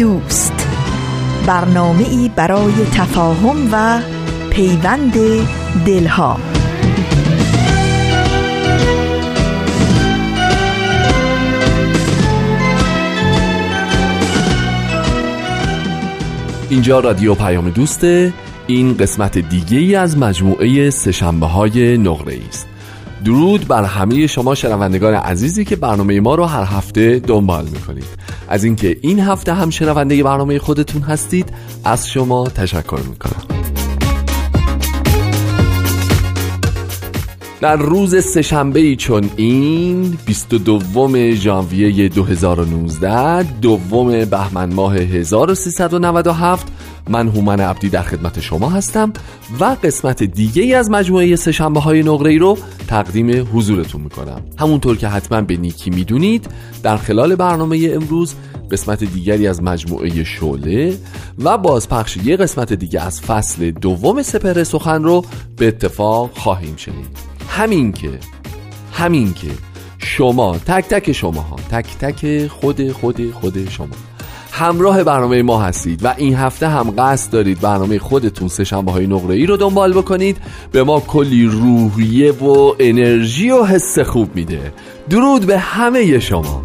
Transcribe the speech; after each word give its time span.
دوست. 0.00 0.68
برنامه 1.46 2.08
ای 2.08 2.30
برای 2.36 2.72
تفاهم 2.94 3.68
و 3.72 4.00
پیوند 4.50 5.12
دلها. 5.86 6.36
اینجا 16.70 17.00
رادیو 17.00 17.34
پیام 17.34 17.70
دوسته 17.70 18.32
این 18.66 18.96
قسمت 18.96 19.38
دیگه 19.38 19.78
ای 19.78 19.94
از 19.94 20.18
مجموعه 20.18 20.90
سشنبه 20.90 21.46
های 21.46 21.98
نقره 21.98 22.38
است. 22.48 22.66
درود 23.24 23.68
بر 23.68 23.84
همه 23.84 24.26
شما 24.26 24.54
شنوندگان 24.54 25.14
عزیزی 25.14 25.64
که 25.64 25.76
برنامه 25.76 26.20
ما 26.20 26.34
رو 26.34 26.44
هر 26.44 26.64
هفته 26.64 27.18
دنبال 27.18 27.64
می‌کنید. 27.64 28.29
از 28.50 28.64
اینکه 28.64 28.96
این 29.00 29.20
هفته 29.20 29.54
هم 29.54 29.70
شنونده 29.70 30.22
برنامه 30.22 30.58
خودتون 30.58 31.02
هستید 31.02 31.52
از 31.84 32.08
شما 32.08 32.48
تشکر 32.48 33.00
می‌کنم. 33.10 33.42
در 37.60 37.76
روز 37.76 38.24
سهشنبه 38.24 38.80
ای 38.80 38.96
چون 38.96 39.30
این 39.36 40.18
22 40.26 41.34
ژانویه 41.34 42.08
2019 42.08 43.42
دوم 43.42 44.24
بهمن 44.24 44.72
ماه 44.72 44.96
1397 44.96 46.66
من 47.10 47.28
هومن 47.28 47.60
عبدی 47.60 47.88
در 47.88 48.02
خدمت 48.02 48.40
شما 48.40 48.70
هستم 48.70 49.12
و 49.60 49.64
قسمت 49.64 50.22
دیگه 50.22 50.76
از 50.76 50.90
مجموعه 50.90 51.36
سهشنبه 51.36 51.80
های 51.80 52.02
نقره 52.02 52.30
ای 52.30 52.38
رو 52.38 52.58
تقدیم 52.88 53.48
حضورتون 53.52 54.00
می‌کنم. 54.00 54.42
همونطور 54.58 54.96
که 54.96 55.08
حتما 55.08 55.40
به 55.40 55.56
نیکی 55.56 55.90
می‌دونید 55.90 56.46
در 56.82 56.96
خلال 56.96 57.34
برنامه 57.34 57.90
امروز 57.92 58.34
قسمت 58.70 59.04
دیگری 59.04 59.46
از 59.46 59.62
مجموعه 59.62 60.24
شوله 60.24 60.98
و 61.38 61.58
بازپخش 61.58 62.16
یه 62.16 62.36
قسمت 62.36 62.72
دیگه 62.72 63.00
از 63.00 63.20
فصل 63.20 63.70
دوم 63.70 64.22
سپر 64.22 64.64
سخن 64.64 65.02
رو 65.02 65.24
به 65.56 65.68
اتفاق 65.68 66.30
خواهیم 66.38 66.76
شنید. 66.76 67.18
همین 67.48 67.92
که 67.92 68.10
همین 68.92 69.34
که 69.34 69.48
شما 69.98 70.58
تک 70.58 70.84
تک 70.88 71.12
شما 71.12 71.40
ها 71.40 71.56
تک 71.56 71.86
تک 71.98 72.46
خود 72.46 72.92
خود 72.92 73.30
خود 73.32 73.68
شما. 73.70 74.09
همراه 74.60 75.04
برنامه 75.04 75.42
ما 75.42 75.62
هستید 75.62 76.04
و 76.04 76.14
این 76.16 76.34
هفته 76.34 76.68
هم 76.68 76.94
قصد 76.98 77.32
دارید 77.32 77.60
برنامه 77.60 77.98
خودتون 77.98 78.48
سه 78.48 78.64
شنبه 78.64 78.92
های 78.92 79.06
نقره 79.06 79.34
ای 79.34 79.46
رو 79.46 79.56
دنبال 79.56 79.92
بکنید 79.92 80.36
به 80.72 80.82
ما 80.82 81.00
کلی 81.00 81.46
روحیه 81.46 82.32
و 82.32 82.74
انرژی 82.78 83.50
و 83.50 83.64
حس 83.64 83.98
خوب 83.98 84.36
میده. 84.36 84.72
درود 85.10 85.46
به 85.46 85.58
همه 85.58 86.20
شما. 86.20 86.64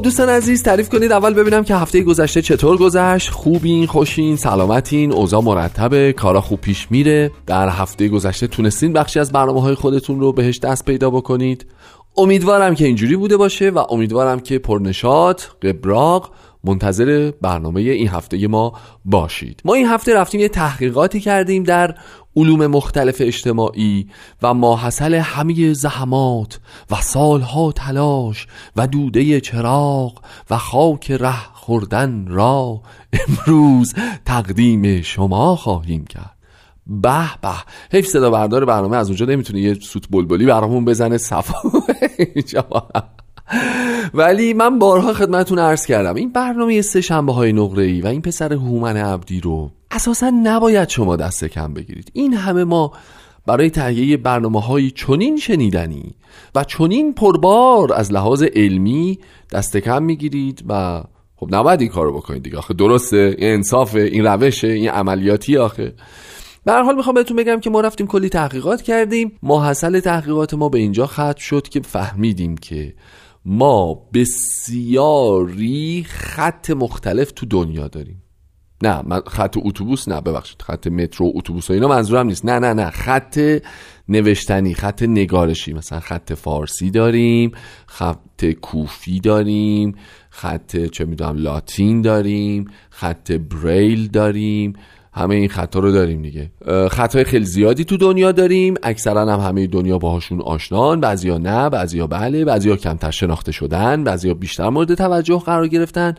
خب 0.00 0.04
دوستان 0.04 0.28
عزیز 0.28 0.62
تعریف 0.62 0.88
کنید. 0.88 1.12
اول 1.12 1.34
ببینم 1.34 1.64
که 1.64 1.74
هفته 1.74 2.02
گذشته 2.02 2.42
چطور 2.42 2.76
گذشت. 2.76 3.30
خوبین 3.30 3.86
خوشین 3.86 4.36
سلامتین 4.36 5.12
اوضاع 5.12 5.42
مرتبه 5.42 6.12
کارا 6.12 6.40
خوب 6.40 6.60
پیش 6.60 6.90
میره. 6.90 7.30
در 7.46 7.68
هفته 7.68 8.08
گذشته 8.08 8.46
تونستین 8.46 8.92
بخشی 8.92 9.20
از 9.20 9.32
برنامه 9.32 9.60
های 9.60 9.74
خودتون 9.74 10.20
رو 10.20 10.32
بهش 10.32 10.58
دست 10.58 10.84
پیدا 10.84 11.10
بکنید. 11.10 11.66
امیدوارم 12.16 12.74
که 12.74 12.84
اینجوری 12.86 13.16
بوده 13.16 13.36
باشه 13.36 13.70
و 13.70 13.84
امیدوارم 13.90 14.40
که 14.40 14.58
پرنشات 14.58 15.50
قبراق 15.62 16.30
منتظر 16.64 17.32
برنامه 17.40 17.80
این 17.80 18.08
هفته 18.08 18.48
ما 18.48 18.72
باشید. 19.04 19.62
ما 19.64 19.74
این 19.74 19.86
هفته 19.86 20.14
رفتیم 20.14 20.40
یه 20.40 20.48
تحقیقاتی 20.48 21.20
کردیم 21.20 21.62
در 21.62 21.94
علوم 22.36 22.66
مختلف 22.66 23.16
اجتماعی 23.20 24.06
و 24.42 24.54
ماحصل 24.54 25.14
همه 25.14 25.72
زحمات 25.72 26.60
و 26.90 26.96
سالها 26.96 27.72
تلاش 27.72 28.46
و 28.76 28.86
دوده 28.86 29.40
چراغ 29.40 30.20
و 30.50 30.58
خاک 30.58 31.10
ره 31.10 31.54
خوردن 31.54 32.26
را 32.26 32.80
امروز 33.12 33.94
تقدیم 34.24 35.02
شما 35.02 35.56
خواهیم 35.56 36.04
کرد. 36.04 36.36
به 36.86 37.30
به 37.42 37.48
حیف 37.92 38.06
صدا 38.06 38.30
بردار 38.30 38.64
برنامه 38.64 38.96
از 38.96 39.06
اونجا 39.08 39.26
نمی‌تونه 39.26 39.60
یه 39.60 39.74
سوت 39.74 40.04
بلبلی 40.10 40.46
برامون 40.46 40.84
بزنه 40.84 41.18
صفا. 41.18 41.54
ولی 44.14 44.54
من 44.54 44.78
بارها 44.78 45.12
خدمتون 45.12 45.58
عرض 45.58 45.86
کردم 45.86 46.14
این 46.14 46.32
برنامه 46.32 46.82
سه 46.82 47.00
شنبه 47.00 47.32
های 47.32 47.52
نقره 47.52 47.84
ای 47.84 48.00
و 48.00 48.06
این 48.06 48.22
پسر 48.22 48.52
هومن 48.52 48.96
عبدی 48.96 49.40
رو 49.40 49.70
اساسا 49.90 50.30
نباید 50.42 50.88
شما 50.88 51.16
دست 51.16 51.44
کم 51.44 51.74
بگیرید. 51.74 52.10
این 52.12 52.34
همه 52.34 52.64
ما 52.64 52.92
برای 53.46 53.70
تهیه 53.70 54.16
برنامه 54.16 54.60
های 54.60 54.90
چنین 54.90 55.36
شنیدنی 55.36 56.14
و 56.54 56.64
چنین 56.64 57.14
پربار 57.14 57.92
از 57.94 58.12
لحاظ 58.12 58.42
علمی 58.42 59.18
دست 59.52 59.76
کم 59.76 60.02
می‌گیرید 60.02 60.64
و 60.68 61.02
خب 61.36 61.54
نباید 61.54 61.80
این 61.80 61.90
کارو 61.90 62.16
بکنید 62.16 62.42
دیگه. 62.42 62.58
آخه 62.58 62.74
درسته 62.74 63.34
این 63.38 63.54
انصافه 63.54 64.00
این 64.00 64.26
روشه 64.26 64.68
این 64.68 64.88
عملیاتی 64.88 65.56
آخه. 65.56 65.94
به 66.64 66.72
حال 66.72 66.96
می‌خوام 66.96 67.14
بهتون 67.14 67.36
بگم 67.36 67.60
که 67.60 67.70
ما 67.70 67.80
رفتیم 67.80 68.06
کلی 68.06 68.28
تحقیقات 68.28 68.82
کردیم. 68.82 69.32
ماحصل 69.42 70.00
تحقیقات 70.00 70.54
ما 70.54 70.68
به 70.68 70.78
اینجا 70.78 71.06
ختم 71.06 71.34
شد 71.38 71.68
که 71.68 71.80
فهمیدیم 71.80 72.56
که 72.56 72.94
ما 73.44 73.94
بسیاری 74.14 76.04
خط 76.08 76.70
مختلف 76.70 77.32
تو 77.32 77.46
دنیا 77.46 77.88
داریم. 77.88 78.22
نه 78.82 79.02
من 79.06 79.20
خط 79.26 79.56
اتوبوس 79.58 80.08
نه 80.08 80.20
ببخشید 80.20 80.62
خط 80.62 80.86
مترو 80.86 81.32
اتوبوس 81.34 81.70
و 81.70 81.72
اینا 81.72 81.88
منظورم 81.88 82.26
نیست. 82.26 82.44
نه 82.44 82.58
نه 82.58 82.72
نه 82.72 82.90
خط 82.90 83.38
نوشتنی 84.08 84.74
خط 84.74 85.02
نگارشی 85.02 85.72
مثلا 85.72 86.00
خط 86.00 86.32
فارسی 86.32 86.90
داریم 86.90 87.52
خط 87.86 88.44
کوفی 88.44 89.20
داریم 89.20 89.94
خط 90.30 90.76
چه 90.76 91.04
می‌دونم 91.04 91.36
لاتین 91.36 92.02
داریم 92.02 92.64
خط 92.90 93.32
بریل 93.32 94.08
داریم 94.08 94.72
همه 95.12 95.34
این 95.34 95.48
خطا 95.48 95.78
رو 95.78 95.92
داریم 95.92 96.22
دیگه. 96.22 96.50
خطای 96.90 97.24
خیلی 97.24 97.44
زیادی 97.44 97.84
تو 97.84 97.96
دنیا 97.96 98.32
داریم. 98.32 98.74
اکثرا 98.82 99.32
هم 99.32 99.40
همه 99.40 99.66
دنیا 99.66 99.98
باهاشون 99.98 100.40
آشنان. 100.40 101.00
بعضیا 101.00 101.38
نه 101.38 101.68
بعضیا 101.70 102.06
بله 102.06 102.44
بعضیا 102.44 102.76
کمتر 102.76 103.10
شناخته 103.10 103.52
شدن 103.52 104.04
بعضیا 104.04 104.34
بیشتر 104.34 104.68
مورد 104.68 104.94
توجه 104.94 105.38
قرار 105.38 105.68
گرفتن. 105.68 106.14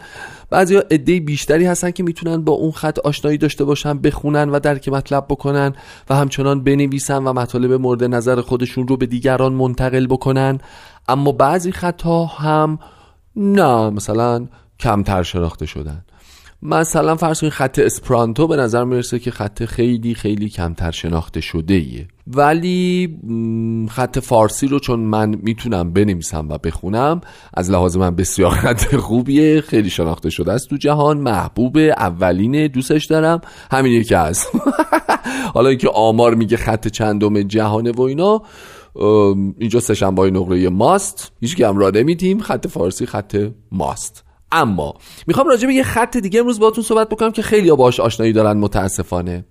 بعضیا 0.50 0.84
عده 0.92 1.20
بیشتری 1.20 1.66
هستن 1.66 1.92
که 1.92 2.04
می‌تونن 2.04 2.44
با 2.44 2.54
اون 2.54 2.72
خط 2.72 3.00
آشنایی 3.00 3.38
داشته 3.38 3.64
باشن 3.64 3.98
بخونن 3.98 4.50
و 4.50 4.60
درک 4.60 4.90
مطلب 4.90 5.26
بکنن 5.30 5.74
و 6.10 6.16
همچنان 6.16 6.64
بنویسن 6.64 7.24
و 7.24 7.34
مطالب 7.34 7.74
مورد 7.74 8.04
نظر 8.04 8.42
خودشون 8.42 8.88
رو 8.88 8.98
به 8.98 9.06
دیگران 9.06 9.54
منتقل 9.54 10.08
بکنن. 10.08 10.60
اما 11.08 11.32
بعضی 11.32 11.72
خطها 11.72 12.26
هم 12.26 12.80
نه 13.36 13.90
مثلا 13.90 14.48
کمتر 14.80 15.24
شناخته 15.24 15.66
شدن. 15.66 16.06
مثلا 16.64 17.16
فرض 17.16 17.40
کنید 17.40 17.54
خط 17.54 17.80
اسپرانتو 17.80 18.48
به 18.48 18.56
نظر 18.56 18.84
می‌رسه 18.84 19.20
که 19.20 19.32
خط 19.32 19.66
خیلی 19.66 20.16
خیلی 20.16 20.50
کمتر 20.50 20.92
شناخته 20.92 21.42
شده 21.42 21.74
ایه 21.74 22.08
ولی 22.28 23.10
خط 23.90 24.20
فارسی 24.20 24.68
رو 24.68 24.80
چون 24.80 25.00
من 25.00 25.36
می‌تونم 25.42 25.94
بنویسم 25.94 26.50
و 26.50 26.58
بخونم 26.58 27.22
از 27.54 27.72
لحاظ 27.72 27.98
من 27.98 28.16
بسیار 28.16 28.52
خط 28.64 28.96
خوبیه 28.96 29.62
خیلی 29.62 29.90
شناخته 29.90 30.30
شده 30.30 30.52
است 30.52 30.70
تو 30.70 30.78
جهان 30.78 31.18
محبوب 31.18 31.78
اولین 31.78 32.68
دوستش 32.68 33.06
دارم 33.06 33.42
همین 33.72 33.92
یکی 33.92 34.16
هست 34.16 34.48
حالا 35.54 35.70
اینکه 35.70 35.90
آمار 35.90 36.36
میگه 36.36 36.58
خط 36.58 36.88
چندم 36.88 37.42
جهانه 37.42 37.92
و 37.92 38.02
اینا 38.02 38.42
اینجا 39.60 39.80
سهشنبه 39.80 40.32
نقره 40.32 40.70
ماست 40.70 41.32
هیچ 41.42 41.62
هم 41.62 41.78
را 41.78 41.90
نمیدیم 41.90 42.40
خط 42.40 42.68
فارسی 42.68 43.06
خط 43.06 43.52
ماست. 43.72 44.31
اما 44.52 44.94
می‌خوام 45.28 45.48
راجع 45.48 45.68
به 45.68 45.74
یه 45.74 45.84
خط 45.84 46.18
دیگه 46.18 46.40
امروز 46.40 46.60
باهاتون 46.60 46.84
صحبت 46.84 47.10
بکنم 47.10 47.32
که 47.32 47.42
خیلی 47.42 47.72
باش 47.72 48.00
آشنایی 48.00 48.34
دارن 48.34 48.58
متاسفانه. 48.58 49.46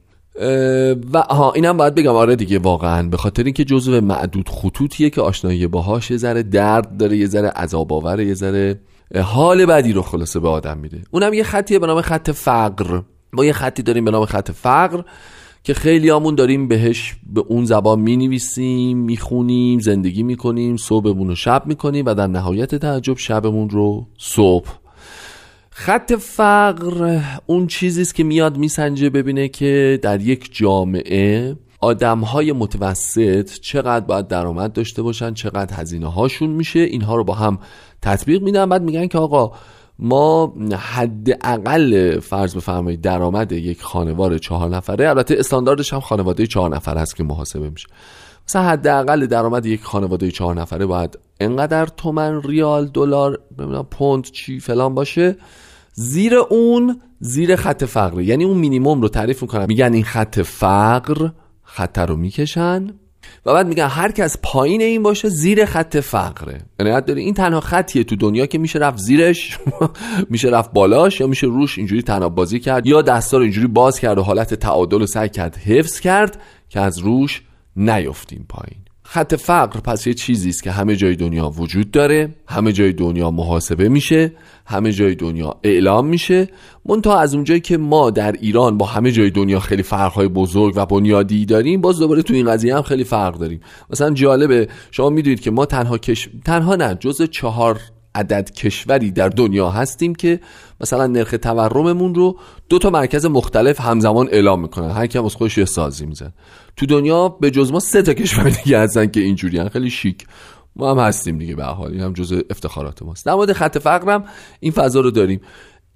و 1.13 1.23
ها 1.31 1.53
اینم 1.53 1.77
باید 1.77 1.95
بگم 1.95 2.15
آره 2.15 2.37
دیگه 2.37 2.59
واقعا. 2.59 3.09
به 3.09 3.17
خاطر 3.17 3.45
اینکه 3.45 3.65
جزو 3.65 4.01
معدود 4.01 4.49
خطوطیه 4.49 5.11
که 5.11 5.21
آشنایی 5.21 5.67
باهاش 5.67 6.11
یه 6.11 6.17
ذره 6.17 6.43
درد 6.43 6.97
داره 6.97 7.17
یه 7.17 7.27
ذره 7.27 7.49
عذاب 7.49 7.93
آوره 7.93 8.27
یه 8.27 8.35
ذره 8.35 8.81
حال 9.25 9.67
بدی 9.67 9.93
رو 9.93 10.03
خلاصه 10.03 10.41
به 10.41 10.49
آدم 10.49 10.79
میده. 10.79 11.03
اونم 11.11 11.33
یه 11.33 11.43
خطیه 11.43 11.79
به 11.79 11.87
نام 11.87 12.01
خط 12.01 12.31
فقر. 12.31 13.01
ما 13.33 13.45
یه 13.45 13.53
خطی 13.53 13.83
داریم 13.83 14.05
به 14.05 14.11
نام 14.11 14.25
خط 14.25 14.51
فقر 14.51 15.03
که 15.65 15.75
خیلی 15.75 16.11
آمون 16.11 16.35
داریم 16.35 16.69
بهش 16.69 17.17
به 17.27 17.41
اون 17.49 17.65
زبان 17.65 18.01
می 18.01 18.17
نویسیم 18.17 18.99
می 18.99 19.17
خونیم 19.17 19.79
زندگی 19.79 20.23
می 20.23 20.37
کنیم 20.37 20.77
صبحمون 20.77 21.29
رو 21.29 21.35
شب 21.35 21.63
می 21.67 21.75
کنیم 21.75 22.07
و 22.07 22.15
در 22.15 22.27
نهایت 22.27 22.75
تعجب 22.75 23.17
شبمون 23.17 23.71
رو 23.71 24.07
صبح 24.19 24.80
خط 25.81 26.13
فقر 26.13 27.21
اون 27.47 27.67
چیزی 27.67 28.03
است 28.03 28.15
که 28.15 28.25
میاد 28.25 28.57
میسنجه 28.57 29.11
ببینه 29.11 29.49
که 29.49 29.99
در 30.03 30.21
یک 30.21 30.49
جامعه 30.53 31.57
آدم 31.81 32.21
های 32.21 32.53
متوسط 32.53 33.53
چقدر 33.61 34.07
باید 34.07 34.29
درآمد 34.29 34.73
داشته 34.73 35.03
باشن 35.03 35.35
چقدر 35.35 35.77
هزینه 35.77 36.13
هاشون 36.13 36.51
میشه 36.51 36.79
اینها 36.79 37.17
رو 37.17 37.25
با 37.25 37.35
هم 37.35 37.59
تطبیق 38.03 38.43
میدن. 38.43 38.69
بعد 38.69 38.83
میگن 38.83 39.07
که 39.07 39.19
آقا 39.19 39.53
ما 39.99 40.55
حداقل 40.79 42.21
فرض 42.21 42.57
بفرمایید 42.57 43.01
درآمد 43.01 43.53
یک 43.53 43.83
خانوار 43.83 44.39
چهار 44.39 44.69
نفره 44.69 45.09
البته 45.09 45.37
استانداردش 45.39 45.93
هم 45.93 46.01
خانواده 46.01 46.47
چهار 46.47 46.77
نفر 46.77 46.99
است 46.99 47.17
که 47.17 47.25
محاسبه 47.25 47.71
میشه. 47.71 47.89
مثلا 48.49 48.63
حداقل 48.63 49.27
درآمد 49.27 49.67
یک 49.67 49.83
خانواده 49.83 50.31
چهار 50.31 50.55
نفره 50.55 50.87
باید 50.87 51.19
انقدر 51.41 51.87
تومن 51.87 52.43
ریال 52.43 52.87
دلار 52.87 53.41
پوند 53.91 54.25
چی 54.25 54.61
فلان 54.61 54.95
باشه. 54.95 55.37
زیر 55.93 56.35
اون 56.35 57.01
زیر 57.21 57.57
خط 57.57 57.85
فقر. 57.85 58.21
یعنی 58.21 58.45
اون 58.45 58.57
مینیموم 58.57 59.03
رو 59.03 59.09
تعریف 59.09 59.43
می‌کنن 59.43 59.67
میگن 59.69 59.93
این 59.93 60.05
خط 60.05 60.41
فقر 60.41 61.31
خط 61.63 61.99
رو 61.99 62.17
می‌کشن 62.17 62.87
و 63.47 63.55
بعد 63.55 63.67
میگن 63.67 63.87
هر 63.87 64.13
کس 64.13 64.37
پایین 64.43 64.83
این 64.83 65.03
باشه 65.03 65.29
زیر 65.29 65.65
خط 65.65 65.97
فقره. 65.97 66.61
یعنی 66.81 67.01
داری 67.01 67.23
این 67.23 67.35
تنها 67.35 67.61
خطیه 67.61 68.05
تو 68.05 68.17
دنیا 68.17 68.47
که 68.47 68.59
میشه 68.59 68.79
رفت 68.79 68.99
زیرش 68.99 69.59
میشه 70.31 70.49
رفت 70.49 70.73
بالاش 70.73 71.21
یا 71.21 71.27
میشه 71.27 71.47
روش 71.47 71.79
اینجوری 71.79 72.03
تناب 72.03 72.35
بازی 72.35 72.61
کرد 72.61 72.87
یا 72.87 73.03
دستا 73.03 73.37
رو 73.37 73.43
اینجوری 73.43 73.67
باز 73.67 74.01
کرد 74.01 74.19
و 74.19 74.23
حالت 74.23 74.55
تعادل 74.55 74.99
رو 74.99 75.07
سعی 75.07 75.29
کرد 75.29 75.57
حفظ 75.57 76.01
کرد 76.01 76.41
که 76.69 76.81
از 76.81 76.99
روش 76.99 77.43
نیفتیم 77.77 78.47
پایین. 78.49 78.80
خط 79.13 79.35
فقر 79.35 79.81
پس 79.81 80.07
یه 80.07 80.15
چیزی 80.15 80.49
است 80.49 80.63
که 80.63 80.71
همه 80.71 80.97
جای 80.97 81.17
دنیا 81.17 81.49
وجود 81.49 81.91
داره 81.91 82.35
همه 82.49 82.73
جای 82.73 82.93
دنیا 82.93 83.31
محاسبه 83.31 83.89
میشه 83.89 84.33
همه 84.67 84.93
جای 84.93 85.15
دنیا 85.15 85.57
اعلام 85.63 86.07
میشه. 86.07 86.49
منتها 86.87 87.19
از 87.19 87.35
اونجایی 87.35 87.61
که 87.61 87.77
ما 87.77 88.11
در 88.11 88.33
ایران 88.33 88.79
با 88.79 88.87
همه 88.87 89.13
جای 89.13 89.31
دنیا 89.31 89.61
خیلی 89.61 89.83
فرقهای 89.83 90.29
بزرگ 90.29 90.73
و 90.77 90.87
بنیادی 90.87 91.45
داریم 91.45 91.81
باز 91.81 91.99
دوباره 91.99 92.23
تو 92.23 92.35
این 92.35 92.51
قضیه 92.51 92.77
هم 92.77 92.83
خیلی 92.83 93.05
فرق 93.05 93.39
داریم. 93.39 93.61
مثلا 93.91 94.11
جالبه 94.11 94.69
شما 94.91 95.11
می‌دونید 95.11 95.41
که 95.41 95.51
ما 95.51 95.67
تنها 95.67 95.99
کش... 95.99 96.29
تنها 96.45 96.77
نه 96.77 96.95
جز 96.95 97.23
چهار 97.23 97.81
عدد 98.15 98.51
کشوری 98.51 99.11
در 99.11 99.29
دنیا 99.29 99.71
هستیم 99.71 100.15
که 100.15 100.41
مثلا 100.81 101.07
نرخ 101.07 101.35
تورممون 101.43 102.15
رو 102.15 102.39
دو 102.69 102.79
تا 102.79 102.91
مرکز 102.91 103.27
مختلف 103.27 103.81
همزمان 103.81 104.29
اعلام 104.33 104.61
می‌کنن. 104.61 104.91
هر 104.91 105.07
کم 105.07 105.25
از 105.25 105.35
خودش 105.35 105.59
یه 105.59 105.65
سازی 105.65 106.07
میزن 106.07 106.33
تو 106.77 106.87
دنیا 106.87 107.29
به 107.29 107.51
جز 107.51 107.73
ما 107.73 107.81
سه 107.81 108.03
تا 108.03 108.15
کشور 108.15 108.51
دیگه 108.65 108.79
هستن 108.79 109.07
که 109.07 109.21
اینجوری 109.21 109.69
خیلی 109.69 109.91
شیک. 109.91 110.27
ما 110.77 110.91
هم 110.91 110.99
هستیم 110.99 111.39
دیگه 111.39 111.55
به 111.55 111.65
حال. 111.65 111.93
این 111.93 112.01
هم 112.01 112.13
جزء 112.13 112.41
افتخارات 112.51 113.03
ماست. 113.03 113.27
در 113.27 113.35
مورد 113.35 113.53
خط 113.53 113.79
فقرم 113.79 114.25
این 114.61 114.73
فضا 114.73 115.01
رو 115.01 115.11
داریم. 115.11 115.41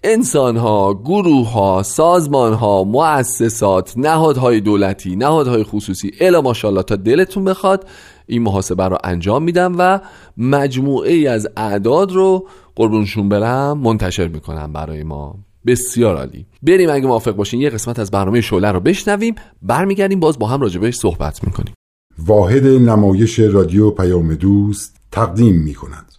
انسان 0.05 0.57
ها، 0.57 0.95
گروه 0.95 1.53
ها، 1.53 1.83
سازمان 1.83 2.53
ها، 2.53 2.85
مؤسسات، 2.85 3.95
نهادهای 3.97 4.61
دولتی، 4.61 5.17
نهادهای 5.17 5.65
خصوصی 5.65 6.13
الا 6.21 6.41
ماشاءالله 6.41 6.83
تا 6.83 6.97
دلتون 6.97 7.45
بخواد 7.45 7.89
این 8.27 8.43
محاسبه 8.43 8.85
رو 8.85 8.99
انجام 9.05 9.43
میدم 9.43 9.75
و 9.79 10.01
مجموعه 10.37 11.13
ای 11.13 11.27
از 11.27 11.49
اعداد 11.57 12.13
رو 12.13 12.49
قربونشون 12.77 13.29
برم 13.29 13.79
منتشر 13.79 14.29
می‌کنم 14.29 14.73
برای 14.73 15.03
ما. 15.03 15.39
بسیار 15.67 16.17
عالی. 16.17 16.47
بریم 16.63 16.91
اگه 16.91 17.07
موافق 17.07 17.37
باشین 17.37 17.61
یه 17.61 17.71
قسمت 17.71 17.99
از 17.99 18.11
برنامه 18.11 18.41
شعله 18.41 18.73
رو 18.73 18.81
بشنویم 18.81 19.35
برمیگردیم 19.63 20.21
باز 20.21 20.39
با 20.39 20.47
هم 20.47 20.61
راجبش 20.61 20.95
صحبت 20.95 21.45
می‌کنیم. 21.45 21.75
واحد 22.19 22.67
نمایش 22.67 23.39
رادیو 23.39 23.91
پیام 23.91 24.35
دوست 24.35 24.97
تقدیم 25.13 25.63
می‌کند. 25.63 26.13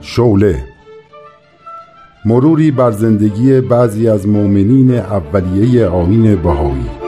شوله 0.00 0.64
مروری 2.24 2.70
بر 2.70 2.90
زندگی 2.90 3.60
بعضی 3.60 4.08
از 4.08 4.28
مؤمنین 4.28 4.90
اولیه 4.90 5.86
آین 5.86 6.36
بهایی. 6.42 7.03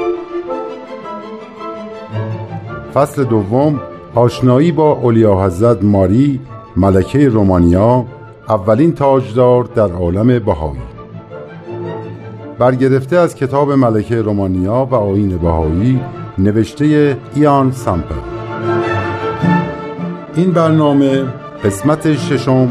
فصل 2.97 3.25
دوم 3.25 3.81
آشنایی 4.15 4.73
با 4.73 4.93
اولیا 4.93 5.35
حضرت 5.35 5.85
ماری 5.85 6.41
ملکه 6.77 7.29
رومانیا 7.29 8.05
اولین 8.49 8.95
تاجدار 8.95 9.65
در 9.65 9.93
عالم 9.93 10.39
بهایی. 10.39 10.81
برگرفته 12.59 13.17
از 13.17 13.35
کتاب 13.35 13.73
ملکه 13.73 14.23
رومانیا 14.23 14.89
و 14.91 14.95
آین 14.95 15.37
بهایی 15.37 16.01
نوشته 16.39 17.17
ایان 17.35 17.73
سامپل. 17.73 18.15
این 20.37 20.53
برنامه 20.53 21.25
قسمت 21.65 22.15
ششم 22.15 22.69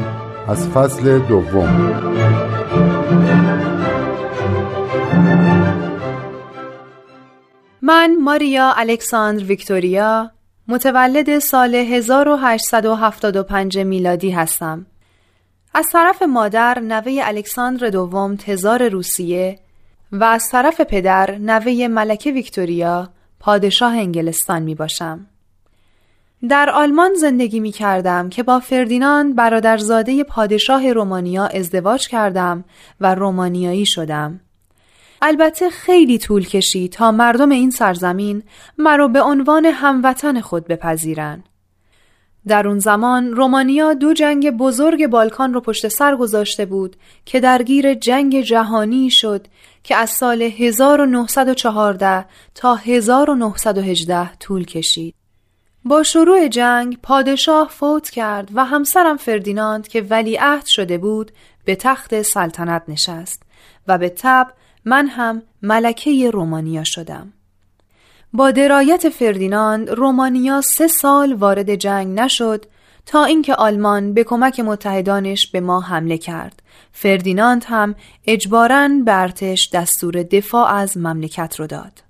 از 0.47 0.67
فصل 0.67 1.19
دوم. 1.19 1.91
من 7.87 8.17
ماریا 8.21 8.73
الکساندر 8.77 9.43
ویکتوریا 9.43 10.31
متولد 10.67 11.39
سال 11.39 11.75
1875 11.75 13.79
میلادی 13.79 14.31
هستم. 14.31 14.85
از 15.73 15.85
طرف 15.91 16.21
مادر 16.21 16.79
نوه 16.79 17.19
الکساندر 17.23 17.89
دوم 17.89 18.35
تزار 18.35 18.89
روسیه 18.89 19.59
و 20.11 20.23
از 20.23 20.49
طرف 20.49 20.81
پدر 20.81 21.37
نوه 21.37 21.87
ملکه 21.87 22.31
ویکتوریا 22.31 23.09
پادشاه 23.39 23.93
انگلستان 23.93 24.63
می 24.63 24.75
باشم. 24.75 25.27
در 26.49 26.69
آلمان 26.69 27.13
زندگی 27.13 27.59
می 27.59 27.71
کردم 27.71 28.29
که 28.29 28.43
با 28.43 28.59
فردیناند 28.59 29.35
برادرزاده 29.35 30.23
پادشاه 30.23 30.93
رومانیا 30.93 31.45
ازدواج 31.45 32.07
کردم 32.07 32.63
و 33.01 33.15
رومانیایی 33.15 33.85
شدم. 33.85 34.39
البته 35.27 35.69
خیلی 35.69 36.17
طول 36.17 36.45
کشید 36.45 36.91
تا 36.91 37.11
مردم 37.11 37.49
این 37.49 37.71
سرزمین 37.71 38.43
مرا 38.77 39.07
به 39.07 39.21
عنوان 39.21 39.65
هموطن 39.65 40.41
خود 40.41 40.67
بپذیرند. 40.67 41.43
در 42.47 42.67
اون 42.67 42.79
زمان 42.79 43.33
رومانیا 43.33 43.93
دو 43.93 44.13
جنگ 44.13 44.51
بزرگ 44.51 45.07
بالکان 45.07 45.53
رو 45.53 45.61
پشت 45.61 45.87
سر 45.87 46.15
گذاشته 46.15 46.65
بود 46.65 46.95
که 47.25 47.39
درگیر 47.39 47.93
جنگ 47.93 48.41
جهانی 48.41 49.09
شد 49.09 49.47
که 49.83 49.95
از 49.95 50.09
سال 50.09 50.41
1914 50.41 52.25
تا 52.55 52.75
1918 52.75 54.35
طول 54.35 54.65
کشید. 54.65 55.15
با 55.85 56.03
شروع 56.03 56.47
جنگ 56.47 56.97
پادشاه 57.03 57.69
فوت 57.69 58.09
کرد 58.09 58.49
و 58.53 58.65
همسرم 58.65 59.17
فردیناند 59.17 59.87
که 59.87 60.01
ولیعهد 60.01 60.65
شده 60.65 60.97
بود 60.97 61.31
به 61.65 61.75
تخت 61.75 62.21
سلطنت 62.21 62.83
نشست 62.87 63.43
و 63.87 63.97
به 63.97 64.09
تب 64.09 64.47
من 64.85 65.07
هم 65.07 65.41
ملکه 65.61 66.31
رومانیا 66.31 66.83
شدم. 66.83 67.33
با 68.33 68.51
درایت 68.51 69.09
فردیناند 69.09 69.89
رومانیا 69.89 70.61
سه 70.61 70.87
سال 70.87 71.33
وارد 71.33 71.75
جنگ 71.75 72.19
نشد 72.19 72.65
تا 73.05 73.25
اینکه 73.25 73.55
آلمان 73.55 74.13
به 74.13 74.23
کمک 74.23 74.59
متحدانش 74.59 75.51
به 75.51 75.59
ما 75.59 75.81
حمله 75.81 76.17
کرد. 76.17 76.61
فردیناند 76.91 77.65
هم 77.67 77.95
اجباراً 78.27 78.89
به 79.05 79.55
دستور 79.73 80.23
دفاع 80.23 80.73
از 80.73 80.97
مملکت 80.97 81.55
رو 81.59 81.67
داد. 81.67 82.03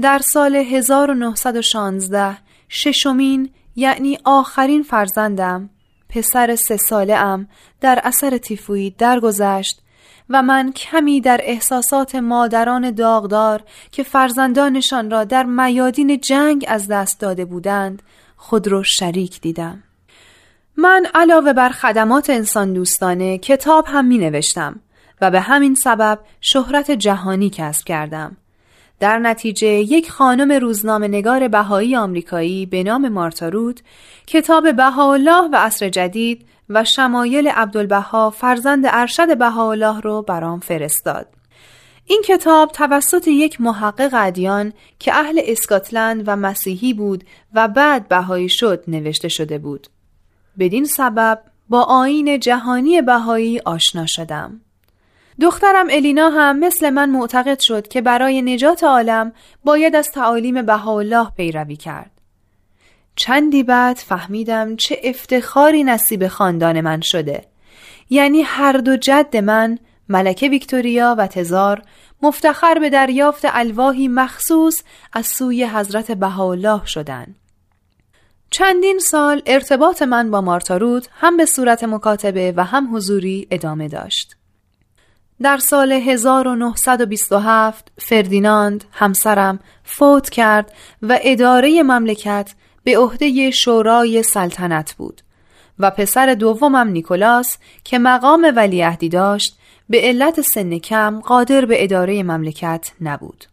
در 0.00 0.18
سال 0.18 0.56
1916 0.56 2.36
ششمین 2.68 3.50
یعنی 3.76 4.18
آخرین 4.24 4.82
فرزندم 4.82 5.70
پسر 6.08 6.56
سه 6.56 6.76
ساله 6.76 7.14
ام 7.16 7.48
در 7.80 8.00
اثر 8.04 8.38
تیفوید 8.38 8.96
درگذشت 8.96 9.82
و 10.30 10.42
من 10.42 10.72
کمی 10.72 11.20
در 11.20 11.40
احساسات 11.42 12.14
مادران 12.14 12.90
داغدار 12.90 13.62
که 13.92 14.02
فرزندانشان 14.02 15.10
را 15.10 15.24
در 15.24 15.42
میادین 15.42 16.20
جنگ 16.20 16.64
از 16.68 16.88
دست 16.88 17.20
داده 17.20 17.44
بودند 17.44 18.02
خود 18.36 18.68
را 18.68 18.82
شریک 18.82 19.40
دیدم. 19.40 19.82
من 20.76 21.06
علاوه 21.14 21.52
بر 21.52 21.68
خدمات 21.68 22.30
انسان 22.30 22.72
دوستانه 22.72 23.38
کتاب 23.38 23.84
هم 23.88 24.04
می 24.04 24.18
نوشتم 24.18 24.80
و 25.20 25.30
به 25.30 25.40
همین 25.40 25.74
سبب 25.74 26.18
شهرت 26.40 26.90
جهانی 26.90 27.50
کسب 27.50 27.86
کردم. 27.86 28.36
در 29.00 29.18
نتیجه 29.18 29.68
یک 29.68 30.10
خانم 30.10 30.52
روزنامه 30.52 31.08
نگار 31.08 31.48
بهایی 31.48 31.96
آمریکایی 31.96 32.66
به 32.66 32.82
نام 32.82 33.08
مارتاروت 33.08 33.82
کتاب 34.26 34.76
بهاءالله 34.76 35.48
و 35.52 35.56
عصر 35.56 35.88
جدید 35.88 36.46
و 36.70 36.84
شمایل 36.84 37.48
عبدالبها 37.48 38.30
فرزند 38.30 38.84
ارشد 38.86 39.38
بهاءالله 39.38 40.00
رو 40.00 40.22
برام 40.22 40.60
فرستاد. 40.60 41.26
این 42.04 42.22
کتاب 42.24 42.72
توسط 42.72 43.28
یک 43.28 43.60
محقق 43.60 44.10
ادیان 44.12 44.72
که 44.98 45.14
اهل 45.14 45.40
اسکاتلند 45.44 46.22
و 46.26 46.36
مسیحی 46.36 46.94
بود 46.94 47.24
و 47.54 47.68
بعد 47.68 48.08
بهایی 48.08 48.48
شد 48.48 48.84
نوشته 48.88 49.28
شده 49.28 49.58
بود. 49.58 49.86
بدین 50.58 50.84
سبب 50.84 51.40
با 51.68 51.82
آین 51.82 52.40
جهانی 52.40 53.02
بهایی 53.02 53.60
آشنا 53.60 54.06
شدم. 54.06 54.60
دخترم 55.40 55.86
الینا 55.90 56.28
هم 56.28 56.58
مثل 56.58 56.90
من 56.90 57.10
معتقد 57.10 57.58
شد 57.60 57.88
که 57.88 58.00
برای 58.00 58.42
نجات 58.42 58.84
عالم 58.84 59.32
باید 59.64 59.96
از 59.96 60.10
تعالیم 60.10 60.62
بهاءالله 60.62 61.30
پیروی 61.36 61.76
کرد. 61.76 62.17
چندی 63.18 63.62
بعد 63.62 63.96
فهمیدم 63.96 64.76
چه 64.76 65.00
افتخاری 65.04 65.84
نصیب 65.84 66.28
خاندان 66.28 66.80
من 66.80 67.00
شده. 67.00 67.44
یعنی 68.10 68.42
هر 68.42 68.72
دو 68.72 68.96
جد 68.96 69.36
من 69.36 69.78
ملکه 70.08 70.48
ویکتوریا 70.48 71.14
و 71.18 71.26
تزار 71.26 71.82
مفتخر 72.22 72.78
به 72.78 72.90
دریافت 72.90 73.42
الواهی 73.44 74.08
مخصوص 74.08 74.82
از 75.12 75.26
سوی 75.26 75.64
حضرت 75.64 76.12
بهاءالله 76.12 76.86
شدند. 76.86 77.34
چندین 78.50 78.98
سال 78.98 79.42
ارتباط 79.46 80.02
من 80.02 80.30
با 80.30 80.40
مارتاروت 80.40 81.08
هم 81.12 81.36
به 81.36 81.46
صورت 81.46 81.84
مکاتبه 81.84 82.54
و 82.56 82.64
هم 82.64 82.96
حضوری 82.96 83.48
ادامه 83.50 83.88
داشت. 83.88 84.36
در 85.42 85.56
سال 85.56 85.92
1927 85.92 87.92
فردیناند 87.98 88.84
همسرم 88.92 89.58
فوت 89.84 90.30
کرد 90.30 90.72
و 91.02 91.18
اداره 91.22 91.82
مملکت 91.82 92.54
به 92.88 92.98
عهده 92.98 93.50
شورای 93.50 94.22
سلطنت 94.22 94.94
بود 94.98 95.20
و 95.78 95.90
پسر 95.90 96.34
دومم 96.34 96.88
نیکولاس 96.88 97.56
که 97.84 97.98
مقام 97.98 98.52
ولیعهدی 98.56 99.08
داشت 99.08 99.58
به 99.88 100.00
علت 100.00 100.40
سن 100.40 100.78
کم 100.78 101.20
قادر 101.20 101.64
به 101.64 101.84
اداره 101.84 102.22
مملکت 102.22 102.92
نبود. 103.00 103.44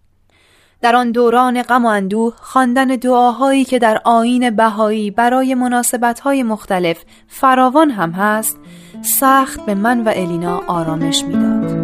در 0.82 0.96
آن 0.96 1.12
دوران 1.12 1.62
غم 1.62 1.86
و 1.86 1.88
اندوه 1.88 2.34
خواندن 2.38 2.88
دعاهایی 2.88 3.65
که 3.65 3.80
در 3.80 4.01
آین 4.04 4.50
بهایی 4.50 5.12
برای 5.12 5.56
مناسبتهای 5.56 6.44
مختلف 6.44 7.04
فراوان 7.27 7.92
هم 7.92 8.12
هست 8.12 8.58
سخت 9.20 9.65
به 9.65 9.75
من 9.75 10.04
و 10.04 10.12
الینا 10.15 10.63
آرامش 10.68 11.24
می‌داد. 11.24 11.75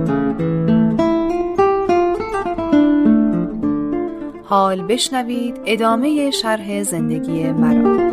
حال 4.51 4.81
بشنوید 4.81 5.61
ادامه 5.65 6.31
شرح 6.31 6.83
زندگی 6.83 7.51
مرا. 7.51 8.11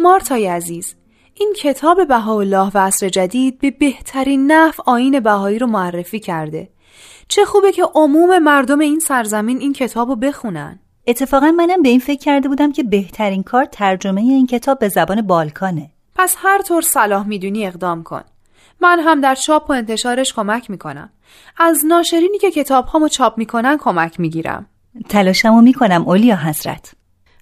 مارتای 0.00 0.46
عزیز 0.46 0.94
این 1.38 1.52
کتاب 1.56 2.08
بهاءالله 2.08 2.70
و 2.74 2.78
عصر 2.78 3.08
جدید 3.08 3.58
به 3.58 3.70
بهترین 3.70 4.52
نحو 4.52 4.82
آین 4.86 5.20
بهایی 5.20 5.58
رو 5.58 5.66
معرفی 5.66 6.20
کرده. 6.20 6.68
چه 7.28 7.44
خوبه 7.44 7.72
که 7.72 7.84
عموم 7.94 8.38
مردم 8.38 8.78
این 8.78 8.98
سرزمین 8.98 9.58
این 9.58 9.72
کتاب 9.72 10.08
رو 10.08 10.16
بخونن. 10.16 10.78
اتفاقا 11.06 11.50
منم 11.50 11.82
به 11.82 11.88
این 11.88 12.00
فکر 12.00 12.18
کرده 12.18 12.48
بودم 12.48 12.72
که 12.72 12.82
بهترین 12.82 13.42
کار 13.42 13.64
ترجمه 13.64 14.20
این 14.20 14.46
کتاب 14.46 14.78
به 14.78 14.88
زبان 14.88 15.22
بالکانه. 15.22 15.90
پس 16.14 16.36
هر 16.38 16.62
طور 16.62 16.82
صلاح 16.82 17.26
می‌دونی 17.26 17.66
اقدام 17.66 18.02
کن. 18.02 18.22
من 18.80 19.00
هم 19.00 19.20
در 19.20 19.34
چاپ 19.34 19.70
و 19.70 19.72
انتشارش 19.72 20.34
کمک 20.34 20.70
می‌کنم. 20.70 21.10
از 21.58 21.86
ناشرینی 21.86 22.38
که 22.38 22.50
کتاب 22.50 22.86
هامو 22.86 23.08
چاپ 23.08 23.38
می‌کنن 23.38 23.76
کمک 23.80 24.20
می‌گیرم. 24.20 24.66
تلاشمو 25.08 25.60
می‌کنم 25.60 26.02
اولیا 26.06 26.36
حضرت. 26.36 26.92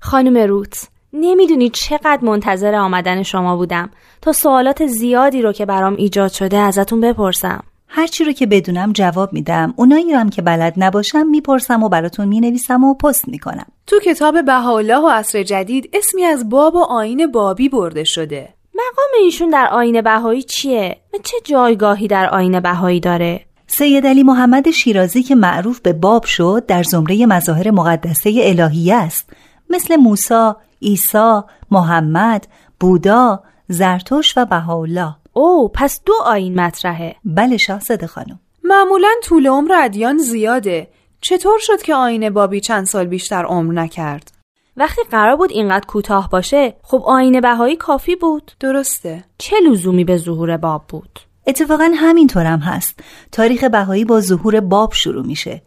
خانم 0.01 0.37
روت 0.37 0.89
نمی‌دونی 1.14 1.71
چقدر 1.71 2.18
منتظر 2.23 2.75
آمدن 2.75 3.23
شما 3.23 3.56
بودم. 3.56 3.90
تا 4.23 4.33
سوالات 4.33 4.87
زیادی 4.87 5.42
رو 5.42 5.52
که 5.52 5.66
برام 5.66 5.94
ایجاد 5.97 6.30
شده 6.30 6.59
ازتون 6.59 7.00
بپرسم. 7.00 7.62
هرچی 7.88 8.25
رو 8.25 8.33
که 8.33 8.47
بدونم 8.47 8.92
جواب 8.92 9.33
میدم. 9.33 9.75
اونایی 9.76 10.12
رو 10.12 10.18
هم 10.18 10.30
که 10.30 10.42
بلد 10.42 10.75
نباشم 10.76 11.26
می‌پرسم 11.26 11.83
و 11.83 11.88
براتون 11.88 12.28
می‌نویسم 12.28 12.85
و 12.85 12.94
پست 12.94 13.28
می‌کنم. 13.28 13.66
تو 13.87 14.00
کتاب 14.00 14.44
بهاءالله 14.44 14.99
و 14.99 15.09
عصر 15.09 15.42
جدید 15.42 15.90
اسمی 15.92 16.25
از 16.25 16.49
باب 16.49 16.75
و 16.75 16.83
آین 16.83 17.26
بابی 17.26 17.68
برده 17.68 18.04
شده. 18.04 18.49
مقام 18.75 19.25
ایشون 19.25 19.50
در 19.50 19.68
آین 19.73 20.00
بهایی 20.00 20.42
چیه؟ 20.42 20.97
و 21.14 21.16
چه 21.23 21.37
جایگاهی 21.44 22.09
در 22.09 22.28
آین 22.28 22.61
بهایی 22.61 23.00
داره؟ 23.00 23.40
سید 23.66 24.06
علی 24.06 24.23
محمد 24.23 24.71
شیرازی 24.71 25.23
که 25.23 25.35
معروف 25.35 25.80
به 25.80 25.92
باب 25.92 26.25
شد 26.25 26.64
در 26.68 26.83
زمره 26.83 27.26
مظاهر 27.26 27.71
مقدسه 27.71 28.30
الهیه 28.37 28.94
است. 28.94 29.30
مثل 29.71 29.97
موسی، 29.97 30.52
عیسی، 30.85 31.41
محمد، 31.71 32.47
بودا، 32.81 33.43
زرتوش 33.69 34.38
و 34.38 34.45
بهاءالله. 34.45 35.17
او 35.33 35.71
پس 35.75 36.00
دو 36.07 36.14
آین 36.25 36.61
مطرحه. 36.61 37.17
بله 37.25 37.57
شاهزاده 37.57 38.07
خانم. 38.07 38.41
معمولا 38.64 39.09
طول 39.25 39.47
عمر 39.47 39.73
ادیان 39.73 40.19
زیاده. 40.19 40.88
چطور 41.21 41.59
شد 41.59 41.83
که 41.83 41.95
آین 41.95 42.31
بابی 42.31 42.61
چند 42.61 42.87
سال 42.87 43.07
بیشتر 43.07 43.45
عمر 43.45 43.73
نکرد؟ 43.73 44.33
وقتی 44.76 45.03
قرار 45.11 45.37
بود 45.37 45.50
اینقدر 45.50 45.87
کوتاه 45.87 46.31
باشه 46.31 46.76
خب 46.83 47.03
آین 47.07 47.41
بهایی 47.41 47.76
کافی 47.76 48.17
بود. 48.17 48.53
درسته. 48.61 49.25
چه 49.38 49.57
لزومی 49.71 50.05
به 50.05 50.17
ظهور 50.17 50.57
باب 50.57 50.85
بود؟ 50.88 51.19
اتفاقا 51.47 51.91
همینطورم 51.95 52.59
هست. 52.59 53.00
تاریخ 53.33 53.64
بهایی 53.64 54.05
با 54.05 54.21
ظهور 54.21 54.61
باب 54.61 54.93
شروع 54.93 55.26
میشه. 55.26 55.62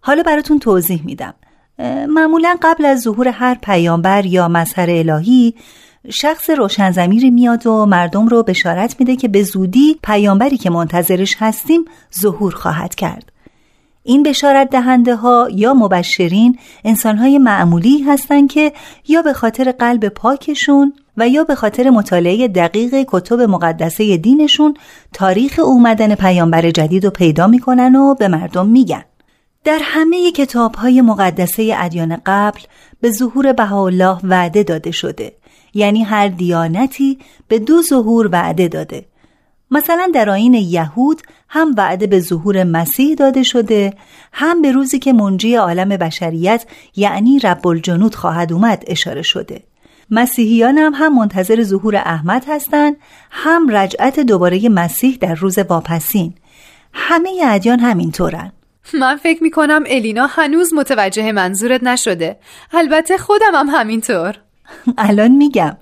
حالا 0.00 0.22
براتون 0.22 0.58
توضیح 0.58 1.02
میدم. 1.04 1.34
معمولا 2.08 2.56
قبل 2.62 2.84
از 2.84 3.00
ظهور 3.00 3.28
هر 3.28 3.54
پیامبر 3.62 4.26
یا 4.26 4.48
مظهر 4.48 4.90
الهی 4.90 5.54
شخص 6.08 6.50
روشنزمیری 6.50 7.30
میاد 7.30 7.66
و 7.66 7.86
مردم 7.86 8.28
رو 8.28 8.42
بشارت 8.42 8.96
میده 8.98 9.16
که 9.16 9.28
به 9.28 9.42
زودی 9.42 9.98
پیامبری 10.02 10.56
که 10.56 10.70
منتظرش 10.70 11.36
هستیم 11.38 11.84
ظهور 12.20 12.54
خواهد 12.54 12.94
کرد. 12.94 13.32
این 14.02 14.22
بشارت 14.22 14.70
دهنده 14.70 15.16
ها 15.16 15.48
یا 15.52 15.74
مبشرین 15.74 16.58
انسان 16.84 17.18
های 17.18 17.38
معمولی 17.38 18.02
هستند 18.02 18.52
که 18.52 18.72
یا 19.08 19.22
به 19.22 19.32
خاطر 19.32 19.72
قلب 19.72 20.08
پاکشون 20.08 20.92
و 21.16 21.28
یا 21.28 21.44
به 21.44 21.54
خاطر 21.54 21.90
مطالعه 21.90 22.48
دقیق 22.48 23.04
کتب 23.08 23.40
مقدسه 23.40 24.16
دینشون 24.16 24.74
تاریخ 25.12 25.60
اومدن 25.64 26.14
پیامبر 26.14 26.70
جدید 26.70 27.04
رو 27.04 27.10
پیدا 27.10 27.46
می‌کنن 27.46 27.96
و 27.96 28.14
به 28.14 28.28
مردم 28.28 28.66
میگن. 28.66 29.02
در 29.64 29.78
همه 29.82 30.32
کتاب 30.32 30.74
های 30.74 31.00
مقدسه 31.00 31.74
ادیان 31.76 32.20
قبل 32.26 32.60
به 33.00 33.10
ظهور 33.10 33.52
بهاءالله 33.52 34.18
وعده 34.24 34.62
داده 34.62 34.90
شده. 34.90 35.32
یعنی 35.74 36.02
هر 36.02 36.28
دیانتی 36.28 37.18
به 37.48 37.58
دو 37.58 37.82
ظهور 37.82 38.28
وعده 38.32 38.68
داده. 38.68 39.06
مثلا 39.70 40.10
در 40.14 40.30
آین 40.30 40.54
یهود 40.54 41.22
هم 41.48 41.74
وعده 41.76 42.06
به 42.06 42.20
ظهور 42.20 42.64
مسیح 42.64 43.14
داده 43.14 43.42
شده 43.42 43.94
هم 44.32 44.62
به 44.62 44.72
روزی 44.72 44.98
که 44.98 45.12
منجی 45.12 45.54
عالم 45.54 45.88
بشریت 45.88 46.66
یعنی 46.96 47.38
رب 47.38 47.66
الجنود 47.66 48.14
خواهد 48.14 48.52
اومد 48.52 48.84
اشاره 48.86 49.22
شده. 49.22 49.62
مسیحیان 50.10 50.78
هم 50.78 50.92
هم 50.94 51.18
منتظر 51.18 51.62
ظهور 51.62 51.96
احمد 51.96 52.44
هستند 52.48 52.96
هم 53.30 53.76
رجعت 53.76 54.20
دوباره 54.20 54.68
مسیح 54.68 55.18
در 55.20 55.34
روز 55.34 55.58
واپسین. 55.58 56.34
همه 56.92 57.30
ادیان 57.44 57.80
همینطورن. 57.80 58.52
من 58.94 59.16
فکر 59.16 59.42
می‌کنم 59.42 59.84
الینا 59.86 60.26
هنوز 60.26 60.74
متوجه 60.74 61.32
منظورت 61.32 61.82
نشده. 61.82 62.36
البته 62.72 63.18
خودم 63.18 63.54
هم 63.54 63.66
همینطور. 63.68 64.34
الان 64.98 65.30
میگم. 65.30 65.76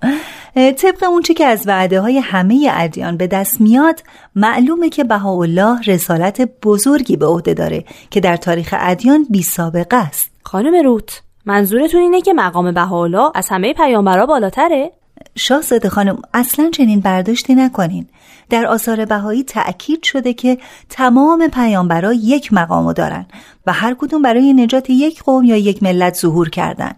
طبق 0.54 1.04
اونچه 1.04 1.34
که 1.34 1.46
از 1.46 1.62
وعده 1.66 2.00
های 2.00 2.18
همه 2.18 2.70
ادیان 2.72 3.16
به 3.16 3.26
دست 3.26 3.60
میاد 3.60 4.00
معلومه 4.34 4.88
که 4.88 5.04
بهاءالله 5.04 5.80
رسالت 5.86 6.50
بزرگی 6.62 7.16
به 7.16 7.26
عهده 7.26 7.54
داره 7.54 7.84
که 8.10 8.20
در 8.20 8.36
تاریخ 8.36 8.74
ادیان 8.78 9.26
بی 9.30 9.42
سابقه 9.42 9.96
است. 9.96 10.30
خانم 10.42 10.84
روت 10.84 11.22
منظورتون 11.46 12.00
اینه 12.00 12.20
که 12.20 12.32
مقام 12.32 12.72
بهاءالله 12.72 13.30
از 13.34 13.48
همه 13.48 13.74
پیامبرا 13.74 14.26
بالاتره؟ 14.26 14.92
شاهزاده 15.34 15.88
خانم 15.88 16.22
اصلا 16.34 16.70
چنین 16.70 17.00
برداشتی 17.00 17.54
نکنین. 17.54 18.06
در 18.50 18.66
آثار 18.66 19.04
بهایی 19.04 19.44
تأکید 19.44 20.02
شده 20.02 20.34
که 20.34 20.58
تمام 20.88 21.48
پیامبرا 21.48 22.12
یک 22.12 22.52
مقامو 22.52 22.92
دارن 22.92 23.26
و 23.66 23.72
هر 23.72 23.94
کدوم 23.94 24.22
برای 24.22 24.52
نجات 24.52 24.90
یک 24.90 25.22
قوم 25.22 25.44
یا 25.44 25.56
یک 25.56 25.82
ملت 25.82 26.14
ظهور 26.14 26.48
کردن. 26.48 26.92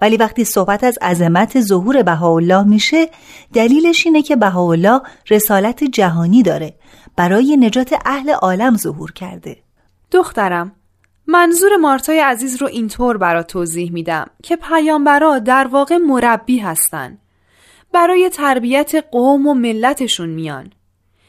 ولی 0.00 0.16
وقتی 0.16 0.44
صحبت 0.44 0.84
از 0.84 0.98
عظمت 1.02 1.60
ظهور 1.60 2.02
بهاءالله 2.02 2.62
میشه 2.64 3.08
دلیلش 3.52 4.06
اینه 4.06 4.22
که 4.22 4.36
بهاءالله 4.36 5.00
رسالت 5.30 5.84
جهانی 5.84 6.42
داره. 6.42 6.74
برای 7.16 7.56
نجات 7.56 7.94
اهل 8.06 8.30
عالم 8.30 8.76
ظهور 8.76 9.12
کرده. 9.12 9.56
دخترم 10.10 10.72
منظور 11.26 11.76
مارتای 11.76 12.20
عزیز 12.20 12.62
رو 12.62 12.66
اینطور 12.66 13.16
برات 13.16 13.46
توضیح 13.46 13.92
میدم 13.92 14.26
که 14.42 14.56
پیامبرا 14.56 15.38
در 15.38 15.66
واقع 15.66 15.96
مربی 15.96 16.58
هستن. 16.58 17.18
برای 17.92 18.28
تربیت 18.28 18.92
قوم 19.10 19.46
و 19.46 19.54
ملتشون 19.54 20.28
میان. 20.28 20.72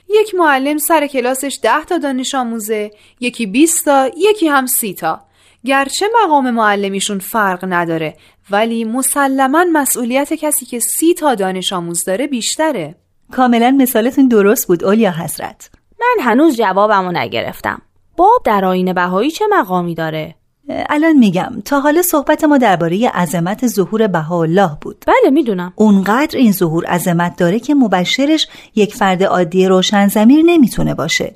یک 0.10 0.36
معلم 0.36 0.78
سر 0.78 1.08
کلاسش 1.08 1.60
ده 1.62 1.84
تا 1.86 1.98
دانش 1.98 2.36
آموزه 2.36 2.92
یکی 3.20 3.46
20 3.46 3.86
تا 3.86 4.12
یکی 4.18 4.48
هم 4.48 4.66
سی 4.66 4.94
تا. 4.94 5.22
گرچه 5.66 6.06
مقام 6.24 6.50
معلمیشون 6.52 7.20
فرق 7.20 7.66
نداره 7.68 8.18
ولی 8.52 8.84
مسلما 8.84 9.66
مسئولیت 9.74 10.34
کسی 10.34 10.66
که 10.66 10.80
سی 10.80 11.14
تا 11.14 11.36
دانش 11.36 11.74
آموز 11.74 12.06
داره 12.06 12.28
بیشتره. 12.28 12.96
کاملا 13.32 13.72
مثالتون 13.72 14.28
درست 14.28 14.68
بود 14.68 14.84
اولیا 14.84 15.12
حضرت. 15.12 15.70
من 16.00 16.24
هنوز 16.24 16.58
جوابمو 16.58 17.12
نگرفتم. 17.12 17.82
باب 18.18 18.42
در 18.46 18.66
آین 18.66 18.94
بهایی 18.94 19.32
چه 19.32 19.46
مقامی 19.52 19.96
داره؟ 19.96 20.36
الان 20.70 21.14
میگم 21.14 21.52
تا 21.66 21.80
حالا 21.80 22.02
صحبت 22.02 22.44
ما 22.44 22.58
درباره 22.58 23.10
عظمت 23.10 23.68
ظهور 23.68 24.08
بهاءالله 24.08 24.78
بود. 24.82 25.06
بله 25.08 25.30
می‌دونم. 25.32 25.74
اونقدر 25.76 26.38
این 26.38 26.52
ظهور 26.52 26.86
عظمت 26.86 27.36
داره 27.38 27.60
که 27.60 27.74
مبشرش 27.74 28.48
یک 28.76 28.96
فرد 28.96 29.24
عادی 29.24 29.68
روشن 29.68 30.08
زمیر 30.08 30.46
نمی‌تونه 30.46 30.94
باشه. 30.94 31.36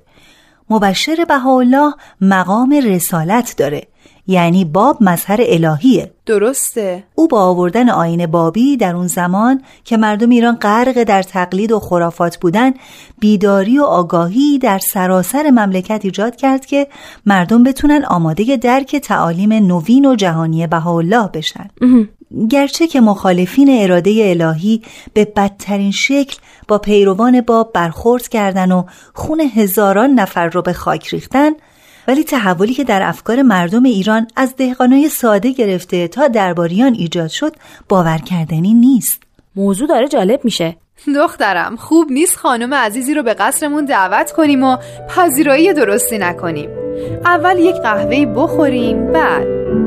مبشر 0.70 1.26
بهاءالله 1.30 1.94
مقام 2.22 2.74
رسالت 2.86 3.56
داره. 3.58 3.88
یعنی 4.28 4.66
باب 4.66 4.98
مظهر 5.02 5.40
الهیه. 5.42 6.12
درسته. 6.26 7.04
او 7.16 7.28
با 7.28 7.42
آوردن 7.42 7.90
آین 7.90 8.26
بابی 8.26 8.78
در 8.78 8.96
اون 8.96 9.08
زمان 9.08 9.62
که 9.84 9.98
مردم 9.98 10.30
ایران 10.30 10.56
غرق 10.56 11.04
در 11.04 11.24
تقلید 11.24 11.72
و 11.72 11.80
خرافات 11.80 12.38
بودن 12.38 12.74
بیداری 13.20 13.80
و 13.80 13.84
آگاهی 13.84 14.60
در 14.60 14.80
سراسر 14.80 15.50
مملکت 15.50 16.02
ایجاد 16.04 16.36
کرد 16.36 16.66
که 16.66 16.88
مردم 17.26 17.64
بتونن 17.64 18.06
آماده 18.06 18.58
درک 18.58 18.96
تعالیم 18.96 19.54
نوین 19.54 20.06
و 20.06 20.16
جهانی 20.16 20.68
بهاءالله 20.68 21.28
بشن. 21.28 21.70
گرچه 22.50 22.88
که 22.88 23.02
مخالفین 23.02 23.84
اراده 23.84 24.12
الهی 24.24 24.82
به 25.14 25.26
بدترین 25.26 25.92
شکل 25.92 26.38
با 26.68 26.78
پیروان 26.78 27.42
باب 27.42 27.72
برخورد 27.74 28.28
کردن 28.28 28.72
و 28.72 28.84
خون 29.14 29.40
هزاران 29.40 30.10
نفر 30.10 30.48
رو 30.50 30.62
به 30.62 30.74
خاک 30.74 31.08
ریختن 31.08 31.52
ولی 32.08 32.24
تحولی 32.24 32.74
که 32.74 32.84
در 32.84 33.02
افکار 33.02 33.42
مردم 33.42 33.84
ایران 33.84 34.28
از 34.36 34.56
دهقانای 34.56 35.10
ساده 35.10 35.52
گرفته 35.52 36.08
تا 36.08 36.28
درباریان 36.28 36.94
ایجاد 36.94 37.30
شد 37.30 37.56
باور 37.90 38.18
کردنی 38.18 38.74
نیست. 38.74 39.24
موضوع 39.56 39.88
داره 39.88 40.08
جالب 40.08 40.40
میشه. 40.44 40.76
دخترم 41.16 41.76
خوب 41.76 42.12
نیست 42.12 42.38
خانم 42.38 42.74
عزیزی 42.74 43.14
رو 43.14 43.24
به 43.24 43.34
قصرمون 43.34 43.86
دعوت 43.86 44.32
کنیم 44.32 44.64
و 44.64 44.78
پذیرایی 45.10 45.74
درستی 45.74 46.18
نکنیم. 46.18 46.70
اول 47.26 47.60
یک 47.60 47.76
قهوه 47.76 48.26
بخوریم 48.26 49.12
بعد. 49.12 49.87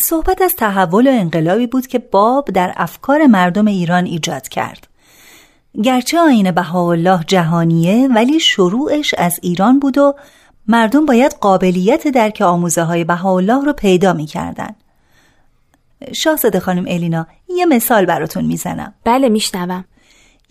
صحبت 0.00 0.42
از 0.42 0.56
تحول 0.56 1.06
و 1.06 1.10
انقلابی 1.10 1.66
بود 1.66 1.86
که 1.86 1.98
باب 1.98 2.50
در 2.50 2.72
افکار 2.76 3.26
مردم 3.26 3.66
ایران 3.66 4.04
ایجاد 4.04 4.48
کرد. 4.48 4.86
گرچه 5.82 6.18
آین 6.18 6.50
بهاءالله 6.50 7.24
جهانیه 7.26 8.08
ولی 8.08 8.40
شروعش 8.40 9.14
از 9.14 9.38
ایران 9.42 9.78
بود 9.78 9.98
و 9.98 10.14
مردم 10.68 11.06
باید 11.06 11.34
قابلیت 11.40 12.08
درک 12.08 12.40
آموزه 12.40 12.82
های 12.82 13.04
بهاءالله 13.04 13.64
رو 13.64 13.72
پیدا 13.72 14.12
می‌کردن. 14.12 14.74
شاهزاده 16.12 16.60
خانم 16.60 16.84
الینا 16.88 17.26
یه 17.48 17.66
مثال 17.66 18.06
براتون 18.06 18.44
می‌زنم. 18.44 18.94
بله 19.04 19.28
میشنوم. 19.28 19.84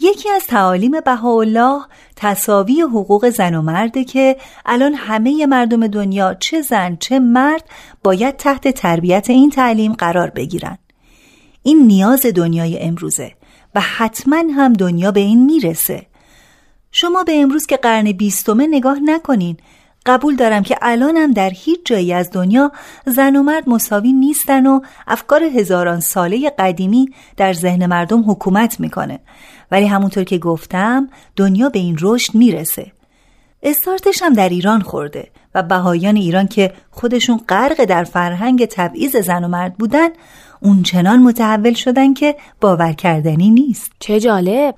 یکی 0.03 0.29
از 0.29 0.45
تعالیم 0.47 0.91
بهاءالله 1.05 1.81
تصاوی 2.15 2.81
حقوق 2.81 3.29
زن 3.29 3.55
و 3.55 3.61
مرده 3.61 4.03
که 4.03 4.37
الان 4.65 4.93
همه 4.93 5.45
مردم 5.45 5.87
دنیا 5.87 6.33
چه 6.33 6.61
زن 6.61 6.97
چه 6.99 7.19
مرد 7.19 7.63
باید 8.03 8.37
تحت 8.37 8.67
تربیت 8.67 9.29
این 9.29 9.49
تعلیم 9.49 9.93
قرار 9.93 10.29
بگیرن. 10.29 10.77
این 11.63 11.87
نیاز 11.87 12.25
دنیای 12.25 12.79
امروزه 12.79 13.31
و 13.75 13.81
حتما 13.81 14.43
هم 14.55 14.73
دنیا 14.73 15.11
به 15.11 15.19
این 15.19 15.45
می‌رسه. 15.45 16.05
شما 16.91 17.23
به 17.23 17.41
امروز 17.41 17.65
که 17.65 17.77
قرن 17.77 18.11
بیستمه 18.11 18.67
نگاه 18.67 18.99
نکنین 18.99 19.57
قبول 20.05 20.35
دارم 20.35 20.63
که 20.63 20.77
الانم 20.81 21.31
در 21.31 21.49
هیچ 21.49 21.79
جایی 21.85 22.13
از 22.13 22.31
دنیا 22.31 22.71
زن 23.05 23.35
و 23.35 23.43
مرد 23.43 23.69
مساوی 23.69 24.13
نیستن 24.13 24.67
و 24.67 24.79
افکار 25.07 25.43
هزاران 25.43 25.99
ساله 25.99 26.49
قدیمی 26.49 27.09
در 27.37 27.53
ذهن 27.53 27.85
مردم 27.85 28.31
حکومت 28.31 28.79
می‌کنه. 28.79 29.19
ولی 29.73 29.87
همونطور 29.87 30.23
که 30.23 30.37
گفتم 30.37 31.09
دنیا 31.35 31.69
به 31.69 31.79
این 31.79 31.97
رشد 32.01 32.35
می‌رسه. 32.35 32.91
استارتش 33.63 34.21
هم 34.23 34.33
در 34.33 34.49
ایران 34.49 34.81
خورده 34.81 35.31
و 35.55 35.63
بهایان 35.63 36.15
ایران 36.15 36.47
که 36.47 36.73
خودشون 36.91 37.37
غرق 37.49 37.85
در 37.85 38.03
فرهنگ 38.03 38.65
تبعیض 38.65 39.15
زن 39.15 39.43
و 39.43 39.47
مرد 39.47 39.77
بودن 39.77 40.09
اونچنان 40.61 41.19
متحول 41.19 41.73
شدن 41.73 42.13
که 42.13 42.35
باور 42.61 42.93
کردنی 42.93 43.49
نیست. 43.49 43.91
چه 43.99 44.19
جالب. 44.19 44.75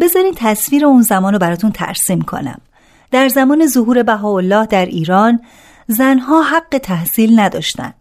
بذارین 0.00 0.34
تصویر 0.36 0.86
اون 0.86 1.02
زمان 1.02 1.32
رو 1.32 1.38
براتون 1.38 1.72
ترسیم 1.72 2.22
کنم. 2.22 2.60
در 3.10 3.28
زمان 3.28 3.66
ظهور 3.66 4.02
بهاءالله 4.02 4.66
در 4.66 4.86
ایران 4.86 5.40
زنها 5.86 6.42
حق 6.42 6.78
تحصیل 6.82 7.40
نداشتن. 7.40 7.94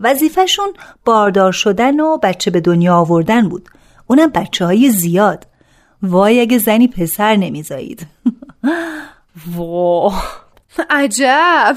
وظیفهشون 0.00 0.68
باردار 1.04 1.52
شدن 1.52 2.00
و 2.00 2.18
بچه 2.18 2.50
به 2.50 2.60
دنیا 2.60 2.96
آوردن 2.96 3.48
بود. 3.48 3.68
اونم 4.06 4.30
بچه 4.30 4.64
های 4.64 4.90
زیاد. 4.90 5.47
وای 6.02 6.40
اگه 6.40 6.58
زنی 6.58 6.88
پسر 6.88 7.36
نمیزایید. 7.36 8.06
وا 9.56 10.12
عجب. 10.90 11.76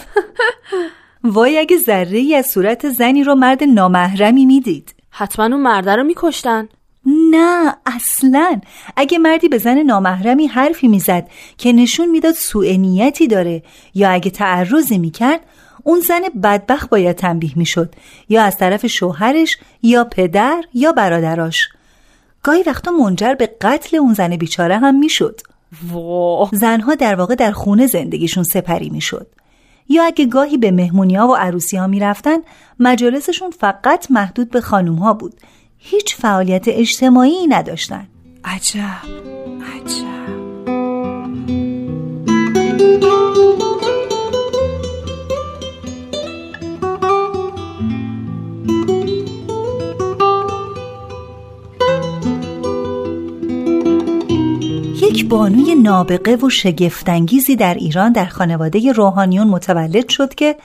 وای 1.24 1.60
اگه 1.60 1.78
ذره 1.78 2.18
ای 2.18 2.36
از 2.36 2.46
صورت 2.46 2.90
زنی 2.90 3.24
رو 3.24 3.36
مرد 3.36 3.64
نامحرمی 3.64 4.46
می‌دید. 4.46 4.96
حتما 5.10 5.46
اون 5.46 5.62
مرده 5.62 5.96
رو 5.96 6.04
میکشتن. 6.04 6.70
نه 7.06 7.76
اصلا. 7.86 8.62
اگه 8.96 9.18
مردی 9.18 9.50
به 9.50 9.58
زن 9.58 9.78
نامحرمی 9.78 10.48
حرفی 10.48 10.88
می‌زد 10.88 11.28
که 11.58 11.74
نشون 11.74 12.10
می‌داد 12.10 12.34
سوء 12.34 12.76
نیتی 12.78 13.28
داره 13.28 13.64
یا 13.94 14.10
اگه 14.10 14.32
تعرضی 14.32 14.98
می‌کرد 14.98 15.42
اون 15.84 16.00
زن 16.00 16.22
بدبخت 16.44 16.90
باید 16.90 17.16
تنبیه 17.16 17.52
می‌شد. 17.56 17.96
یا 18.30 18.44
از 18.44 18.58
طرف 18.58 18.86
شوهرش 18.86 19.58
یا 19.84 20.04
پدر 20.04 20.64
یا 20.74 20.92
برادراش. 20.92 21.70
گاهی 22.44 22.64
وقتا 22.64 22.92
منجر 22.92 23.34
به 23.34 23.50
قتل 23.62 23.98
اون 23.98 24.14
زن 24.14 24.36
بیچاره 24.36 24.78
هم 24.78 25.00
می‌شد. 25.00 25.42
زنها 26.52 26.96
در 26.96 27.16
واقع 27.16 27.36
در 27.36 27.52
خونه 27.52 27.88
زندگیشون 27.88 28.44
سپری 28.44 28.90
می‌شد. 28.90 29.28
یا 29.90 30.04
اگه 30.04 30.26
گاهی 30.26 30.58
به 30.58 30.72
مهمونی 30.72 31.16
ها 31.16 31.28
و 31.28 31.36
عروسی 31.36 31.78
ها 31.78 31.88
می‌رفتن 31.88 32.38
مجالسشون 32.80 33.52
فقط 33.52 34.12
محدود 34.12 34.50
به 34.50 34.62
خانوم 34.62 34.96
ها 34.96 35.14
بود. 35.14 35.34
هیچ 35.78 36.16
فعالیت 36.16 36.64
اجتماعی 36.68 37.48
نداشتن. 37.48 38.08
عجب. 38.44 38.82
عجب. 39.76 40.32
یک 55.12 55.28
بانوی 55.28 55.76
نابغه 55.76 56.36
و 56.36 56.50
شگفتانگیزی 56.50 57.56
در 57.56 57.74
ایران 57.74 58.12
در 58.12 58.26
خانواده 58.26 58.92
روحانیون 58.92 59.48
متولد 59.48 60.10
شد 60.10 60.36
که 60.36 60.56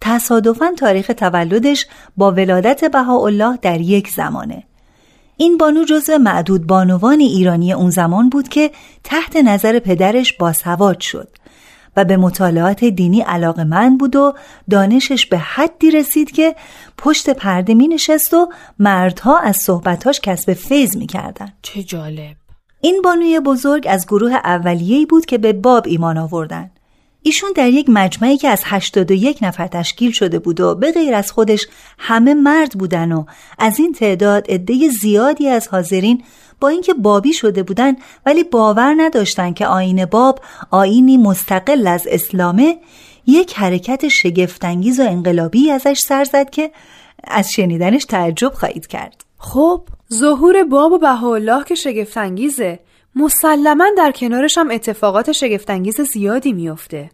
تصادفاً 0.00 0.66
تاریخ 0.76 1.06
تولدش 1.16 1.86
با 2.16 2.32
ولادت 2.32 2.84
بهاءالله 2.84 3.58
در 3.62 3.80
یک 3.80 4.08
زمانه 4.08 4.64
این 5.36 5.58
بانو 5.58 5.84
جزو 5.84 6.18
معدود 6.18 6.66
بانوان 6.66 7.20
ایرانی 7.20 7.72
اون 7.72 7.90
زمان 7.90 8.28
بود 8.28 8.48
که 8.48 8.70
تحت 9.04 9.36
نظر 9.36 9.78
پدرش 9.78 10.32
باسواد 10.32 11.00
شد 11.00 11.28
و 11.96 12.04
به 12.04 12.16
مطالعات 12.16 12.84
دینی 12.84 13.20
علاقه 13.20 13.64
من 13.64 13.96
بود 13.96 14.16
و 14.16 14.34
دانشش 14.70 15.26
به 15.26 15.38
حدی 15.38 15.90
رسید 15.90 16.30
که 16.30 16.54
پشت 16.98 17.30
پرده 17.30 17.74
می 17.74 17.88
نشست 17.88 18.34
و 18.34 18.48
مردها 18.78 19.38
از 19.38 19.56
صحبتاش 19.56 20.20
کسب 20.20 20.52
فیض 20.52 20.96
می 20.96 21.06
کردن. 21.06 21.52
چه 21.62 21.82
جالب 21.82 22.43
این 22.84 23.02
بانوی 23.02 23.40
بزرگ 23.40 23.86
از 23.90 24.06
گروه 24.06 24.32
اولیه‌ای 24.34 25.06
بود 25.06 25.26
که 25.26 25.38
به 25.38 25.52
باب 25.52 25.84
ایمان 25.86 26.18
آوردن. 26.18 26.70
ایشون 27.22 27.50
در 27.56 27.68
یک 27.68 27.86
مجمعی 27.88 28.36
که 28.36 28.48
از 28.48 28.62
81 28.64 29.42
نفر 29.42 29.66
تشکیل 29.66 30.12
شده 30.12 30.38
بود 30.38 30.60
و 30.60 30.74
به 30.74 30.92
غیر 30.92 31.14
از 31.14 31.32
خودش 31.32 31.66
همه 31.98 32.34
مرد 32.34 32.72
بودن 32.72 33.12
و 33.12 33.24
از 33.58 33.78
این 33.78 33.92
تعداد 33.92 34.50
عده 34.50 34.88
زیادی 34.88 35.48
از 35.48 35.68
حاضرین 35.68 36.22
با 36.60 36.68
اینکه 36.68 36.94
بابی 36.94 37.32
شده 37.32 37.62
بودن 37.62 37.96
ولی 38.26 38.44
باور 38.44 38.94
نداشتن 38.96 39.52
که 39.52 39.66
آین 39.66 40.04
باب 40.04 40.40
آینی 40.70 41.16
مستقل 41.16 41.86
از 41.86 42.06
اسلامه 42.10 42.78
یک 43.26 43.54
حرکت 43.54 44.08
شگفتانگیز 44.08 45.00
و 45.00 45.02
انقلابی 45.02 45.70
ازش 45.70 45.98
سر 45.98 46.24
زد 46.24 46.50
که 46.50 46.70
از 47.24 47.50
شنیدنش 47.50 48.04
تعجب 48.04 48.52
خواهید 48.54 48.86
کرد. 48.86 49.24
خب 49.38 49.82
ظهور 50.14 50.64
باب 50.64 50.92
و 50.92 50.98
بهاءالله 50.98 51.64
که 51.64 51.74
شگفتانگیزه. 51.74 52.78
مسلما 53.16 53.86
در 53.96 54.12
کنارش 54.12 54.58
هم 54.58 54.70
اتفاقات 54.70 55.32
شگفتانگیز 55.32 56.00
زیادی 56.00 56.52
میافته. 56.52 57.10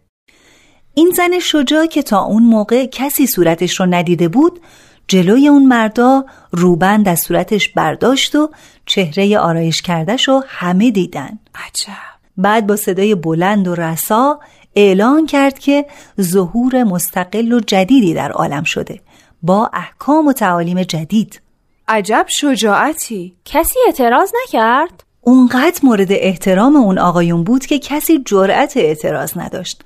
این 0.93 1.11
زن 1.15 1.39
شجاع 1.39 1.85
که 1.85 2.03
تا 2.03 2.23
اون 2.23 2.43
موقع 2.43 2.85
کسی 2.85 3.27
صورتش 3.27 3.79
رو 3.79 3.85
ندیده 3.85 4.27
بود 4.27 4.59
جلوی 5.07 5.47
اون 5.47 5.65
مردا 5.65 6.25
روبند 6.51 7.07
از 7.07 7.19
صورتش 7.19 7.69
برداشت 7.69 8.35
و 8.35 8.49
چهره 8.85 9.39
آرایش 9.39 9.81
کردش 9.81 10.27
رو 10.27 10.43
همه 10.47 10.91
دیدن. 10.91 11.39
عجب. 11.55 11.93
بعد 12.37 12.67
با 12.67 12.75
صدای 12.75 13.15
بلند 13.15 13.67
و 13.67 13.75
رسا 13.75 14.39
اعلان 14.75 15.25
کرد 15.25 15.59
که 15.59 15.85
ظهور 16.21 16.83
مستقل 16.83 17.53
و 17.53 17.59
جدیدی 17.59 18.13
در 18.13 18.31
عالم 18.31 18.63
شده. 18.63 19.01
با 19.41 19.69
احکام 19.73 20.27
و 20.27 20.33
تعالیم 20.33 20.83
جدید. 20.83 21.41
عجب 21.91 22.25
شجاعتی. 22.29 23.35
کسی 23.45 23.79
اعتراض 23.85 24.31
نکرد؟ 24.43 25.03
اونقدر 25.21 25.79
مورد 25.83 26.07
احترام 26.11 26.75
اون 26.75 26.99
آقایون 26.99 27.43
بود 27.43 27.65
که 27.65 27.79
کسی 27.79 28.21
جرأت 28.25 28.77
اعتراض 28.77 29.37
نداشت. 29.37 29.81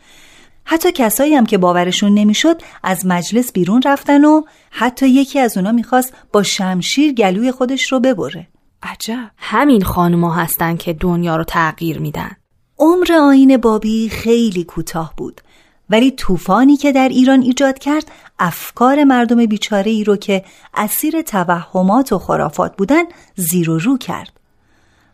حتی 0.66 0.92
کسایی 0.92 1.36
هم 1.36 1.46
که 1.46 1.58
باورشون 1.58 2.14
نمی‌شد 2.14 2.62
از 2.84 3.06
مجلس 3.06 3.52
بیرون 3.52 3.82
رفتن 3.86 4.26
و 4.26 4.42
حتی 4.72 5.10
یکی 5.10 5.40
از 5.40 5.58
اونا 5.58 5.72
می‌خواست 5.72 6.14
با 6.32 6.44
شمشیر 6.44 7.14
گلوی 7.14 7.52
خودش 7.52 7.92
رو 7.92 8.00
ببره. 8.00 8.48
عجب. 8.84 9.32
همین 9.38 9.84
خانوما 9.84 10.34
هستن 10.34 10.78
که 10.78 10.94
دنیا 10.94 11.36
رو 11.36 11.44
تغییر 11.44 12.00
میدن. 12.00 12.32
عمر 12.80 13.14
آین 13.22 13.58
بابی 13.58 14.10
خیلی 14.10 14.64
کوتاه 14.64 15.14
بود. 15.18 15.42
ولی 15.90 16.12
طوفانی 16.12 16.78
که 16.78 16.92
در 16.92 17.10
ایران 17.10 17.42
ایجاد 17.42 17.80
کرد 17.80 18.12
افکار 18.40 19.04
مردم 19.04 19.46
بیچاره 19.46 19.92
ای 19.92 20.04
رو 20.04 20.16
که 20.16 20.44
اسیر 20.74 21.22
توهمات 21.22 22.14
و 22.14 22.20
خرافات 22.20 22.76
بودن 22.76 23.04
زیر 23.36 23.70
و 23.70 23.78
رو 23.80 23.98
کرد. 23.98 24.32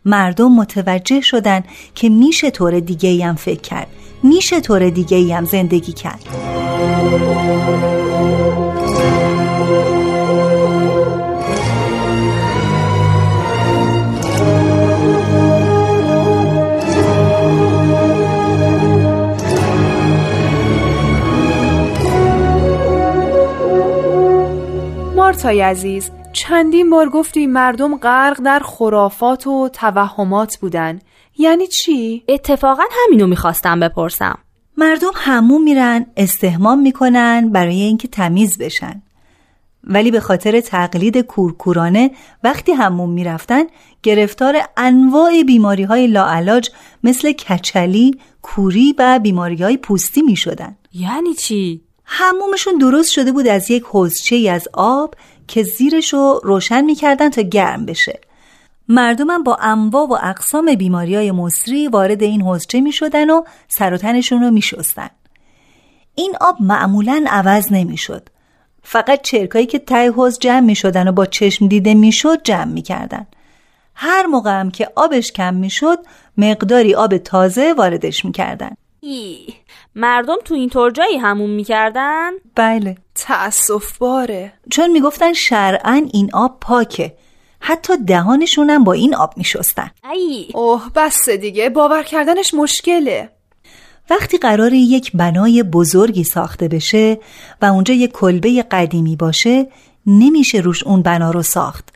مردم 0.04 0.52
متوجه 0.52 1.20
شدن 1.20 1.64
که 1.94 2.08
میشه 2.08 2.50
طور 2.50 2.80
دیگه 2.80 3.32
فکر 3.32 3.60
کرد 3.60 3.86
میشه 4.22 4.60
طور 4.60 4.90
دیگه 4.90 5.44
زندگی 5.44 5.92
کرد. 5.92 6.26
مارتای 25.32 25.60
عزیز 25.60 26.10
چندین 26.32 26.90
بار 26.90 27.08
گفتی 27.08 27.46
مردم 27.46 27.96
غرق 27.96 28.40
در 28.42 28.60
خرافات 28.64 29.46
و 29.46 29.68
توهمات 29.68 30.56
بودن 30.56 30.98
یعنی 31.38 31.66
چی؟ 31.66 32.24
اتفاقا 32.28 32.82
همینو 32.90 33.26
می‌خواستم 33.26 33.80
بپرسم 33.80 34.38
مردم 34.76 35.10
همون 35.14 35.62
میرن 35.62 36.06
استهمام 36.16 36.78
می‌کنن 36.78 37.50
برای 37.52 37.80
اینکه 37.80 38.08
تمیز 38.08 38.58
بشن 38.58 39.02
ولی 39.84 40.10
به 40.10 40.20
خاطر 40.20 40.60
تقلید 40.60 41.18
کورکورانه 41.18 42.10
وقتی 42.44 42.72
همون 42.72 43.10
می‌رفتن 43.10 43.64
گرفتار 44.02 44.56
انواع 44.76 45.42
بیماری 45.42 45.82
های 45.82 46.06
لاعلاج 46.06 46.70
مثل 47.04 47.32
کچلی، 47.32 48.20
کوری 48.42 48.94
و 48.98 49.20
بیماری 49.22 49.62
های 49.62 49.76
پوستی 49.76 50.22
می 50.22 50.36
شدن. 50.36 50.76
یعنی 50.92 51.34
چی؟ 51.34 51.91
همومشون 52.14 52.78
درست 52.78 53.12
شده 53.12 53.32
بود 53.32 53.46
از 53.46 53.70
یک 53.70 53.82
حوزچه 53.82 54.50
از 54.50 54.68
آب 54.72 55.14
که 55.48 55.62
زیرش 55.62 56.12
رو 56.12 56.40
روشن 56.44 56.84
می‌کردن 56.84 57.30
تا 57.30 57.42
گرم 57.42 57.86
بشه 57.86 58.20
مردمم 58.88 59.42
با 59.42 59.56
انواع 59.60 60.08
و 60.08 60.18
اقسام 60.22 60.74
بیماری 60.74 61.16
های 61.16 61.32
مصری 61.32 61.88
وارد 61.88 62.22
این 62.22 62.42
حوزچه 62.42 62.80
می 62.80 62.92
شدن 62.92 63.30
و 63.30 63.42
سر 63.68 63.94
و 63.94 63.96
تنشون 63.96 64.42
رو 64.42 64.50
می 64.50 64.62
شستن. 64.62 65.10
این 66.14 66.34
آب 66.40 66.56
معمولا 66.60 67.24
عوض 67.28 67.72
نمی 67.72 67.96
شد. 67.96 68.28
فقط 68.82 69.22
چرکایی 69.22 69.66
که 69.66 69.78
تای 69.78 70.06
حوز 70.06 70.38
جمع 70.38 70.60
می 70.60 70.74
شدن 70.74 71.08
و 71.08 71.12
با 71.12 71.26
چشم 71.26 71.68
دیده 71.68 71.94
می 71.94 72.12
شد 72.12 72.42
جمع 72.42 72.72
می 72.72 72.82
کردن. 72.82 73.26
هر 73.94 74.26
موقع 74.26 74.60
هم 74.60 74.70
که 74.70 74.88
آبش 74.96 75.32
کم 75.32 75.54
می 75.54 75.70
شد 75.70 75.98
مقداری 76.36 76.94
آب 76.94 77.16
تازه 77.16 77.72
واردش 77.72 78.24
می 78.24 78.32
کردن. 78.32 78.76
ای 79.00 79.46
مردم 79.94 80.36
تو 80.44 80.54
این 80.54 80.68
طور 80.68 80.90
جایی 80.90 81.16
همون 81.16 81.50
می‌کردن؟ 81.50 82.30
بله. 82.54 82.96
تأصف 83.14 83.98
باره 83.98 84.52
چون 84.70 84.90
می‌گفتن 84.90 85.32
شرعا 85.32 86.06
این 86.12 86.30
آب 86.32 86.56
پاکه. 86.60 87.14
حتی 87.60 87.96
دهانشونم 87.96 88.84
با 88.84 88.92
این 88.92 89.14
آب 89.14 89.34
میشستن. 89.36 89.90
ای. 90.12 90.48
اوه 90.54 90.82
بس 90.94 91.28
دیگه. 91.28 91.70
باور 91.70 92.02
کردنش 92.02 92.54
مشکله. 92.54 93.30
وقتی 94.10 94.38
قرار 94.38 94.72
یک 94.72 95.12
بنای 95.14 95.62
بزرگی 95.62 96.24
ساخته 96.24 96.68
بشه 96.68 97.18
و 97.62 97.64
اونجا 97.66 97.94
یک 97.94 98.12
کلبه 98.12 98.62
قدیمی 98.62 99.16
باشه 99.16 99.66
نمیشه 100.06 100.58
روش 100.58 100.84
اون 100.84 101.02
بنا 101.02 101.30
رو 101.30 101.42
ساخت. 101.42 101.88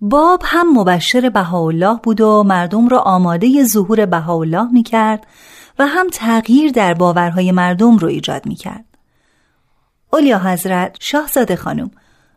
باب 0.00 0.42
هم 0.44 0.78
مبشر 0.78 1.30
بهاءالله 1.30 1.98
بود 2.02 2.20
و 2.20 2.42
مردم 2.42 2.88
را 2.88 2.98
آماده 2.98 3.64
ظهور 3.64 4.06
بهاءالله 4.06 4.72
می‌کرد 4.72 5.26
و 5.80 5.86
هم 5.86 6.08
تغییر 6.08 6.70
در 6.70 6.94
باورهای 6.94 7.52
مردم 7.52 7.98
رو 7.98 8.08
ایجاد 8.08 8.46
می‌کرد 8.46 8.84
اولیا 10.12 10.38
حضرت 10.38 10.96
شاهزاده 11.00 11.56
خانم 11.56 11.90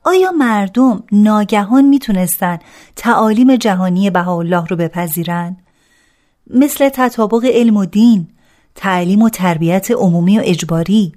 آیا 0.04 0.32
مردم 0.32 1.04
ناگهان 1.12 1.86
می‌تونستن 1.86 2.60
تعالیم 2.96 3.56
جهانی 3.56 4.10
بهاءالله 4.10 4.66
رو 4.66 4.76
بپذیرن؟ 4.76 5.58
مثل 6.48 6.90
تطابق 6.90 7.46
علم 7.46 7.78
و 7.78 7.86
دین، 7.86 8.28
تعلیم 8.76 9.22
و 9.22 9.30
تربیت 9.30 9.92
عمومی 9.92 10.40
و 10.40 10.42
اجباری، 10.46 11.12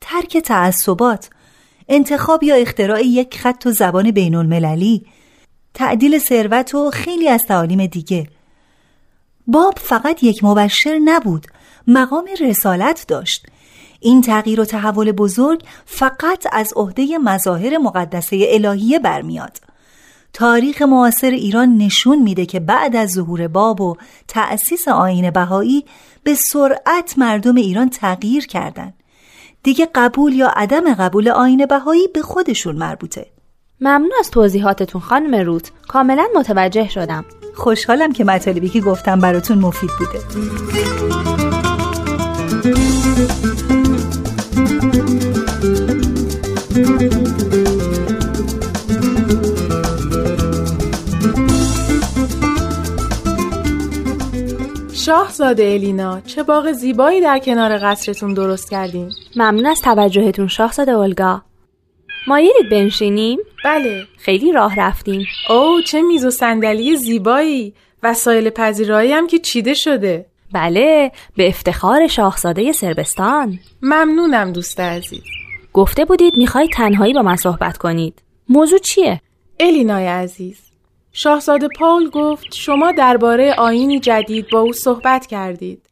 ترک 0.00 0.38
تعصبات، 0.38 1.30
انتخاب 1.88 2.42
یا 2.42 2.54
اختراع 2.54 3.02
یک 3.02 3.38
خط 3.38 3.66
و 3.66 3.72
زبان 3.72 4.10
بین 4.10 4.34
المللی، 4.34 5.06
تعدیل 5.74 6.18
ثروت 6.18 6.74
و 6.74 6.90
خیلی 6.90 7.28
از 7.28 7.44
تعالیم 7.46 7.86
دیگه. 7.86 8.26
باب 9.46 9.74
فقط 9.78 10.22
یک 10.22 10.44
مبشر 10.44 10.98
نبود، 11.04 11.46
مقام 11.88 12.24
رسالت 12.40 13.04
داشت. 13.08 13.46
این 14.00 14.20
تغییر 14.20 14.60
و 14.60 14.64
تحول 14.64 15.12
بزرگ 15.12 15.62
فقط 15.86 16.46
از 16.52 16.72
عهده 16.76 17.18
مظاهر 17.18 17.78
مقدسه 17.78 18.46
الهیه 18.48 18.98
برمیاد. 18.98 19.58
تاریخ 20.32 20.82
معاصر 20.82 21.30
ایران 21.30 21.76
نشون 21.76 22.22
میده 22.22 22.46
که 22.46 22.60
بعد 22.60 22.96
از 22.96 23.10
ظهور 23.10 23.48
باب 23.48 23.80
و 23.80 23.96
تأسیس 24.28 24.88
آین 24.88 25.30
بهایی 25.30 25.84
به 26.22 26.34
سرعت 26.34 27.14
مردم 27.18 27.54
ایران 27.54 27.90
تغییر 27.90 28.46
کردند. 28.46 28.94
دیگه 29.62 29.88
قبول 29.94 30.32
یا 30.32 30.48
عدم 30.48 30.94
قبول 30.94 31.28
آین 31.28 31.66
بهایی 31.66 32.08
به 32.08 32.22
خودشون 32.22 32.76
مربوطه. 32.76 33.26
ممنون 33.80 34.10
از 34.20 34.30
توضیحاتتون 34.30 35.00
خانم 35.00 35.34
روت. 35.34 35.70
کاملا 35.88 36.26
متوجه 36.36 36.88
شدم. 36.88 37.24
خوشحالم 37.54 38.12
که 38.12 38.24
مطالبی 38.24 38.68
که 38.68 38.80
گفتم 38.80 39.20
براتون 39.20 39.58
مفید 39.58 39.90
بوده. 39.98 41.47
شاهزاده 55.08 55.64
الینا 55.64 56.20
چه 56.20 56.42
باغ 56.42 56.72
زیبایی 56.72 57.20
در 57.20 57.38
کنار 57.38 57.78
قصرتون 57.78 58.34
درست 58.34 58.70
کردیم 58.70 59.10
ممنون 59.36 59.66
از 59.66 59.80
توجهتون 59.80 60.48
شاهزاده 60.48 60.92
اولگا. 60.92 61.42
مایلید 62.26 62.68
بنشینیم؟ 62.70 63.38
بله. 63.64 64.04
خیلی 64.18 64.52
راه 64.52 64.80
رفتیم. 64.80 65.26
او 65.50 65.80
چه 65.82 66.02
میز 66.02 66.24
و 66.24 66.30
صندلی 66.30 66.96
زیبایی. 66.96 67.74
وسایل 68.02 68.50
پذیرایی 68.50 69.12
هم 69.12 69.26
که 69.26 69.38
چیده 69.38 69.74
شده. 69.74 70.26
بله 70.52 71.12
به 71.36 71.48
افتخار 71.48 72.06
شاهزاده 72.06 72.72
سربستان. 72.72 73.58
ممنونم 73.82 74.52
دوست 74.52 74.80
عزیز. 74.80 75.22
گفته 75.72 76.04
بودید 76.04 76.36
می‌خواید 76.36 76.70
تنهایی 76.70 77.12
با 77.12 77.22
من 77.22 77.36
صحبت 77.36 77.78
کنید. 77.78 78.22
موضوع 78.48 78.78
چیه؟ 78.78 79.20
الینای 79.60 80.06
عزیز 80.06 80.58
شاهزاده 81.12 81.68
پاول 81.78 82.10
گفت 82.10 82.54
شما 82.54 82.92
درباره 82.92 83.54
آینی 83.58 84.00
جدید 84.00 84.46
با 84.52 84.60
او 84.60 84.72
صحبت 84.72 85.26
کردید. 85.26 85.82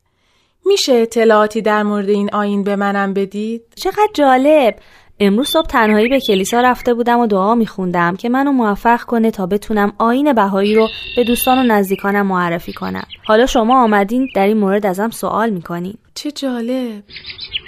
میشه 0.67 0.93
اطلاعاتی 0.93 1.63
در 1.63 1.83
مورد 1.83 2.09
این 2.09 2.31
آین 2.35 2.65
به 2.65 2.77
منم 2.77 3.15
بدید؟ 3.15 3.63
چقدر 3.75 4.09
جالب! 4.15 4.79
امروز 5.21 5.49
صبح 5.49 5.67
تنهایی 5.67 6.09
به 6.09 6.21
کلیسا 6.21 6.61
رفته 6.61 6.95
بودم 6.95 7.19
و 7.19 7.27
دعا 7.27 7.55
میخوندم 7.55 8.17
که 8.17 8.29
منو 8.29 8.53
موفق 8.53 9.03
کنه 9.03 9.31
تا 9.31 9.47
بتونم 9.47 9.93
آین 9.99 10.33
بهایی 10.33 10.75
رو 10.75 10.89
به 11.17 11.25
دوستان 11.25 11.59
و 11.59 11.63
نزدیکانم 11.63 12.27
معرفی 12.27 12.73
کنم. 12.73 13.07
حالا 13.27 13.47
شما 13.47 13.83
آمدین 13.85 14.29
در 14.35 14.47
این 14.47 14.57
مورد 14.57 14.87
ازم 14.87 15.11
سوال 15.11 15.51
می‌کنین. 15.51 15.95
چه 16.15 16.31
جالب. 16.31 17.03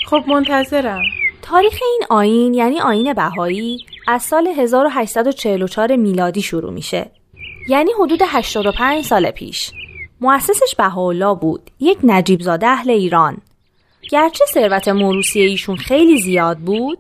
خب 0.07 0.25
منتظرم. 0.29 1.03
تاریخ 1.43 1.79
این 1.83 2.03
آین 2.11 2.55
یعنی 2.55 2.81
آین 2.81 3.13
بهایی 3.13 3.79
از 4.09 4.23
سال 4.23 4.47
1844 4.47 5.97
میلادی 5.97 6.43
شروع 6.43 6.73
میشه. 6.73 7.11
یعنی 7.69 7.91
حدود 8.01 8.21
85 8.27 9.05
سال 9.05 9.31
پیش. 9.31 9.73
مؤسسش 10.21 10.75
بهاءالله 10.79 11.35
بود 11.35 11.71
یک 11.81 11.99
نجیب 12.03 12.41
زاده 12.41 12.67
اهل 12.67 12.91
ایران. 12.91 13.37
گرچه 14.11 14.45
ثروت 14.55 14.89
موروسی 14.89 15.41
ایشون 15.41 15.77
خیلی 15.77 16.23
زیاد 16.23 16.59
بود 16.59 16.99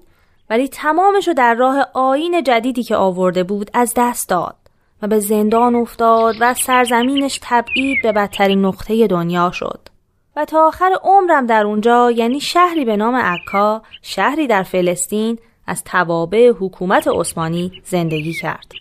ولی 0.50 0.68
تمامش 0.68 1.28
رو 1.28 1.34
در 1.34 1.54
راه 1.54 1.86
آین 1.94 2.42
جدیدی 2.42 2.82
که 2.82 2.96
آورده 2.96 3.44
بود 3.44 3.70
از 3.74 3.92
دست 3.96 4.28
داد 4.28 4.56
و 5.02 5.06
به 5.06 5.18
زندان 5.18 5.74
افتاد 5.74 6.34
و 6.40 6.54
سرزمینش 6.54 7.40
تبعید 7.42 8.02
به 8.02 8.12
بدترین 8.12 8.64
نقطه 8.64 9.06
دنیا 9.06 9.50
شد 9.50 9.88
و 10.36 10.44
تا 10.44 10.66
آخر 10.66 10.98
عمرم 11.02 11.46
در 11.46 11.66
اونجا 11.66 12.10
یعنی 12.10 12.40
شهری 12.40 12.84
به 12.84 12.96
نام 12.96 13.14
عکا 13.14 13.82
شهری 14.02 14.46
در 14.46 14.62
فلسطین 14.62 15.38
از 15.66 15.84
توابع 15.84 16.52
حکومت 16.60 17.08
عثمانی 17.08 17.72
زندگی 17.84 18.32
کرد 18.32 18.72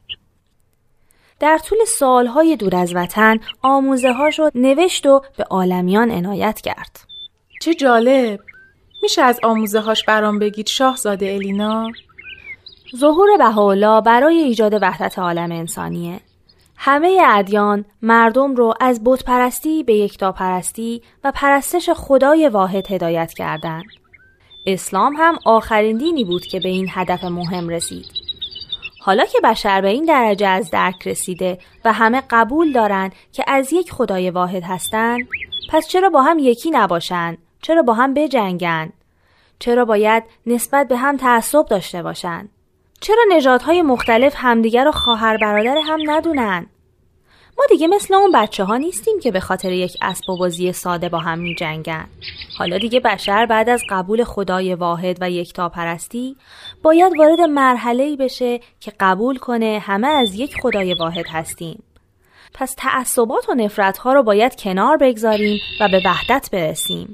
در 1.39 1.57
طول 1.57 1.77
سالهای 1.87 2.55
دور 2.55 2.75
از 2.75 2.95
وطن 2.95 3.39
آموزه 3.61 4.13
هاشو 4.13 4.49
نوشت 4.55 5.05
و 5.05 5.21
به 5.37 5.43
عالمیان 5.43 6.11
عنایت 6.11 6.61
کرد. 6.61 6.99
چه 7.61 7.73
جالب! 7.73 8.39
میشه 9.01 9.21
از 9.21 9.39
آموزه 9.43 9.79
هاش 9.79 10.03
برام 10.03 10.39
بگید 10.39 10.67
شاهزاده 10.67 11.25
الینا؟ 11.33 11.91
ظهور 12.95 13.37
بهاءالله 13.37 14.01
برای 14.01 14.35
ایجاد 14.35 14.73
وحدت 14.81 15.19
عالم 15.19 15.51
انسانیه. 15.51 16.19
همه 16.75 17.21
ادیان 17.25 17.85
مردم 18.01 18.55
رو 18.55 18.73
از 18.79 19.01
بت 19.03 19.23
پرستی 19.23 19.83
به 19.83 19.93
یکتاپرستی 19.93 21.01
و 21.23 21.31
پرستش 21.35 21.89
خدای 21.89 22.49
واحد 22.49 22.91
هدایت 22.91 23.33
کردند. 23.33 23.85
اسلام 24.65 25.15
هم 25.17 25.39
آخرین 25.45 25.97
دینی 25.97 26.23
بود 26.23 26.45
که 26.45 26.59
به 26.59 26.69
این 26.69 26.87
هدف 26.91 27.23
مهم 27.23 27.69
رسید. 27.69 28.05
حالا 29.01 29.25
که 29.25 29.39
بشر 29.43 29.81
به 29.81 29.87
این 29.87 30.05
درجه 30.05 30.47
از 30.47 30.71
درک 30.71 31.07
رسیده 31.07 31.59
و 31.85 31.93
همه 31.93 32.23
قبول 32.29 32.71
دارن 32.71 33.11
که 33.31 33.43
از 33.47 33.73
یک 33.73 33.91
خدای 33.91 34.29
واحد 34.29 34.63
هستند، 34.63 35.27
پس 35.71 35.87
چرا 35.87 36.09
با 36.09 36.21
هم 36.21 36.39
یکی 36.39 36.71
نباشند؟ 36.71 37.37
چرا 37.61 37.81
با 37.81 37.93
هم 37.93 38.13
بجنگن؟ 38.13 38.89
چرا 39.59 39.85
باید 39.85 40.23
نسبت 40.45 40.87
به 40.87 40.97
هم 40.97 41.17
تعصب 41.17 41.65
داشته 41.65 42.03
باشند؟ 42.03 42.49
چرا 43.01 43.23
نژادهای 43.29 43.81
مختلف 43.81 44.33
همدیگر 44.37 44.85
رو 44.85 44.91
خواهر 44.91 45.37
برادر 45.37 45.77
هم 45.85 45.99
ندونن؟ 46.05 46.67
ما 47.57 47.65
دیگه 47.69 47.87
مثل 47.87 48.13
اون 48.13 48.31
بچه 48.31 48.63
ها 48.63 48.77
نیستیم 48.77 49.19
که 49.19 49.31
به 49.31 49.39
خاطر 49.39 49.71
یک 49.71 49.97
اسب 50.01 50.29
و 50.29 50.37
بازی 50.37 50.71
ساده 50.71 51.09
با 51.09 51.19
هم 51.19 51.39
می 51.39 51.55
جنگن. 51.55 52.07
حالا 52.57 52.77
دیگه 52.77 52.99
بشر 52.99 53.45
بعد 53.45 53.69
از 53.69 53.81
قبول 53.89 54.23
خدای 54.23 54.75
واحد 54.75 55.17
و 55.21 55.29
یکتاپرستی 55.31 56.35
باید 56.83 57.17
وارد 57.17 57.41
مرحله 57.41 58.15
بشه 58.15 58.59
که 58.79 58.93
قبول 58.99 59.37
کنه 59.37 59.79
همه 59.85 60.07
از 60.07 60.35
یک 60.35 60.55
خدای 60.61 60.93
واحد 60.93 61.25
هستیم. 61.27 61.83
پس 62.53 62.75
تعصبات 62.77 63.49
و 63.49 63.53
نفرت 63.53 63.97
ها 63.97 64.13
رو 64.13 64.23
باید 64.23 64.55
کنار 64.55 64.97
بگذاریم 64.97 65.59
و 65.81 65.87
به 65.87 66.01
وحدت 66.05 66.49
برسیم. 66.51 67.13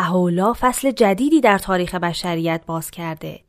حولا 0.00 0.52
فصل 0.60 0.90
جدیدی 0.90 1.40
در 1.40 1.58
تاریخ 1.58 1.94
بشریت 1.94 2.60
باز 2.66 2.90
کرده. 2.90 3.40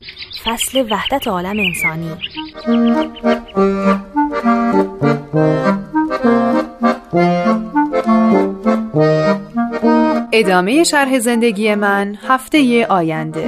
فصل 0.43 0.85
وحدت 0.91 1.27
عالم 1.27 1.57
انسانی. 1.59 2.11
ادامه 10.31 10.83
شرح 10.83 11.19
زندگی 11.19 11.75
من 11.75 12.17
هفته 12.27 12.85
آینده. 12.89 13.47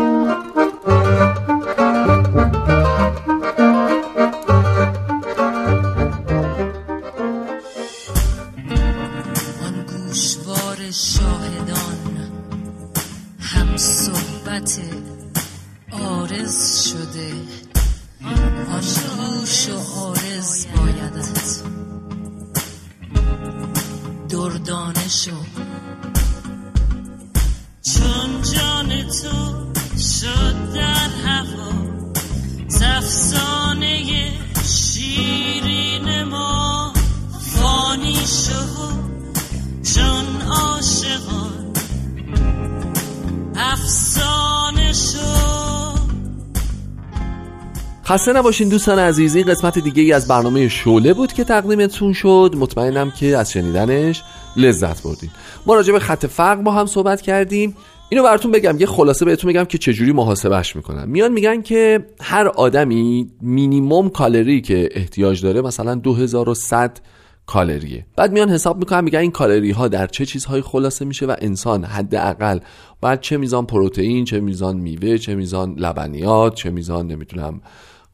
خسته 48.15 48.33
نباشین 48.33 48.69
دوستان 48.69 48.99
عزیزی 48.99 49.43
قسمت 49.43 49.79
دیگه 49.79 50.03
ای 50.03 50.13
از 50.13 50.27
برنامه 50.27 50.67
شوله 50.67 51.13
بود 51.13 51.33
که 51.33 51.43
تقدیمتون 51.43 52.13
شد. 52.13 52.55
مطمئنم 52.57 53.11
که 53.11 53.37
از 53.37 53.51
شنیدنش 53.51 54.23
لذت 54.57 55.03
بردین. 55.03 55.29
ما 55.65 55.75
راجع 55.75 55.93
به 55.93 55.99
خط 55.99 56.25
فرق 56.25 56.61
با 56.61 56.71
هم 56.71 56.85
صحبت 56.85 57.21
کردیم. 57.21 57.75
اینو 58.09 58.23
براتون 58.23 58.51
بگم 58.51 58.79
یه 58.79 58.85
خلاصه 58.85 59.25
بهتون 59.25 59.51
بگم 59.51 59.63
که 59.63 59.77
چجوری 59.77 60.11
محاسبهش 60.11 60.75
می‌کنن. 60.75 61.09
میان 61.09 61.31
میگن 61.31 61.61
که 61.61 62.05
هر 62.21 62.47
آدمی 62.47 63.31
مینیموم 63.41 64.09
کالری 64.09 64.61
که 64.61 64.89
احتیاج 64.91 65.41
داره 65.41 65.61
مثلا 65.61 65.95
2100 65.95 66.99
کالریه. 67.45 68.05
بعد 68.15 68.31
میان 68.31 68.49
حساب 68.49 68.77
می‌کنن 68.77 69.03
میگن 69.03 69.19
این 69.19 69.31
کالری 69.31 69.71
ها 69.71 69.87
در 69.87 70.07
چه 70.07 70.25
چیزهایی 70.25 70.61
خلاصه 70.61 71.05
میشه 71.05 71.25
و 71.25 71.35
انسان 71.41 71.83
حداقل 71.83 72.59
باید 73.01 73.19
چه 73.19 73.37
میزان 73.37 73.65
پروتئین 73.65 74.25
چه 74.25 74.39
میزان 74.39 74.77
میوه 74.77 75.17
چه 75.17 75.35
میزان 75.35 75.75
لبنیات 75.77 76.55
چه 76.55 76.69
میزان 76.69 77.07
نمی‌تونم 77.07 77.61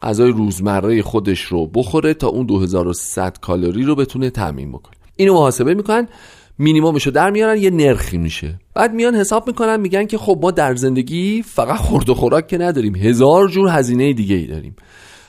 غذای 0.01 0.31
روزمره 0.31 1.01
خودش 1.01 1.41
رو 1.41 1.67
بخوره 1.67 2.13
تا 2.13 2.27
اون 2.27 2.45
2100 2.45 3.37
کالری 3.41 3.83
رو 3.83 3.95
بتونه 3.95 4.29
تامین 4.29 4.71
بکنه. 4.71 4.95
اینو 5.15 5.33
محاسبه 5.33 5.73
می‌کنن 5.73 6.07
مینیمومش 6.57 7.05
رو 7.05 7.11
در 7.11 7.29
میارن 7.29 7.57
یه 7.57 7.69
نرخی 7.69 8.17
میشه. 8.17 8.59
بعد 8.73 8.93
میان 8.93 9.15
حساب 9.15 9.47
می‌کنن 9.47 9.79
میگن 9.79 10.05
که 10.05 10.17
خب 10.17 10.39
ما 10.41 10.51
در 10.51 10.75
زندگی 10.75 11.41
فقط 11.41 11.79
خورد 11.79 12.09
و 12.09 12.13
خوراک 12.13 12.47
که 12.47 12.57
نداریم 12.57 12.95
هزار 12.95 13.47
جور 13.47 13.69
هزینه 13.69 14.13
دیگه 14.13 14.35
ای 14.35 14.47
داریم. 14.47 14.75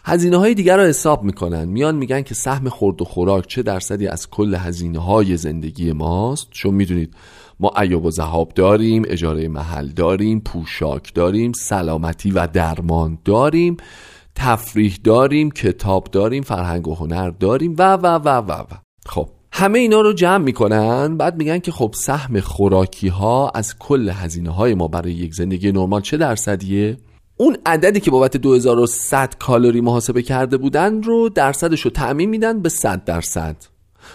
هزینه 0.05 0.37
های 0.37 0.55
دیگر 0.55 0.77
رو 0.77 0.83
حساب 0.83 1.25
می‌کنن. 1.25 1.65
میان 1.65 1.97
میگن 1.97 2.23
که 2.23 2.35
سهم 2.35 2.69
خورد 2.69 3.03
و 3.03 3.05
خوراک 3.05 3.47
چه 3.47 3.63
درصدی 3.63 4.07
از 4.07 4.31
کل 4.31 4.55
هزینه 4.55 4.99
های 4.99 5.37
زندگی 5.37 5.93
ماست. 5.93 6.49
چون 6.51 6.75
می‌دونید 6.75 7.15
ما 7.61 7.71
ایاب 7.81 8.05
و 8.05 8.11
زهاب 8.11 8.53
داریم 8.55 9.03
اجاره 9.07 9.49
محل 9.49 9.89
داریم 9.89 10.41
پوشاک 10.41 11.15
داریم 11.15 11.53
سلامتی 11.53 12.31
و 12.31 12.47
درمان 12.47 13.19
داریم. 13.25 13.77
تفریح 14.35 14.99
داریم 15.05 15.51
کتاب 15.51 16.09
داریم 16.13 16.43
فرهنگ 16.43 16.89
و 16.89 16.95
هنر 16.95 17.31
داریم 17.31 17.75
و 17.79 17.97
و 17.97 18.07
و 18.07 18.29
و 18.29 18.53
و. 18.53 18.65
خب 19.07 19.29
همه 19.53 19.79
اینا 19.79 20.01
رو 20.01 20.13
جمع 20.13 20.45
می‌کنن 20.45 21.17
بعد 21.17 21.37
میگن 21.37 21.59
که 21.59 21.73
خب 21.73 21.95
سهم 21.95 22.41
خوراکی 22.41 23.09
ها 23.09 23.51
از 23.55 23.79
کل 23.79 24.09
هزینه 24.09 24.51
های 24.51 24.75
ما 24.75 24.89
برای 24.89 25.13
یک 25.13 25.35
زندگی 25.35 25.73
نرمال 25.73 26.01
چه 26.01 26.17
درصدیه؟ 26.17 26.97
اون 27.37 27.57
عددی 27.67 28.01
که 28.01 28.11
بابت 28.11 28.37
2100 28.37 29.35
کالری 29.39 29.81
محاسبه 29.81 30.23
کرده 30.23 30.57
بودن 30.57 31.03
رو 31.03 31.29
درصدش 31.29 31.81
رو 31.81 31.91
تعمین 31.91 32.31
میدن 32.31 32.63
به 32.63 32.69
100 32.69 33.05
درصد. 33.05 33.57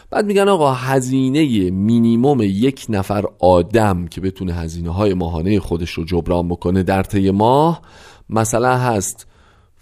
بعد 0.10 0.26
میگن 0.26 0.48
آقا 0.48 0.74
هزینه 0.74 1.72
مینیموم 1.72 2.42
یک 2.42 2.86
نفر 2.90 3.26
آدم 3.40 4.08
که 4.08 4.22
بتونه 4.22 4.54
هزینه 4.54 4.90
های 4.90 5.14
ماهانه 5.14 5.60
خودش 5.60 5.92
رو 5.92 6.06
جبران 6.06 6.48
بکنه 6.48 6.84
در 6.84 7.04
طی 7.04 7.32
ماه 7.32 7.82
مثلا 8.30 8.78
هست 8.78 9.28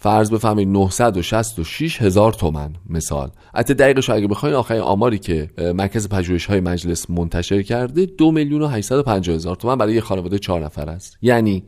فرض 0.06 0.32
بفهمید 0.32 0.68
966 0.68 2.02
هزار 2.02 2.34
تومن. 2.34 2.74
مثال. 2.90 3.32
حتی 3.56 3.74
دقیقش 3.74 4.10
اگه 4.10 4.28
بخواین 4.28 4.56
آخرین 4.56 4.82
آماری 4.82 5.20
که 5.20 5.50
مرکز 5.76 6.10
پژوهش 6.10 6.46
های 6.46 6.60
مجلس 6.60 7.10
منتشر 7.10 7.62
کرده 7.62 8.06
دو 8.06 8.32
میلیون 8.32 8.62
و 8.62 8.68
850 8.68 9.36
هزار 9.36 9.56
تومن 9.56 9.76
برای 9.76 9.94
یک 9.94 10.04
خانواده 10.04 10.40
چهار 10.40 10.66
نفر 10.66 10.90
است. 10.90 11.18
یعنی 11.22 11.64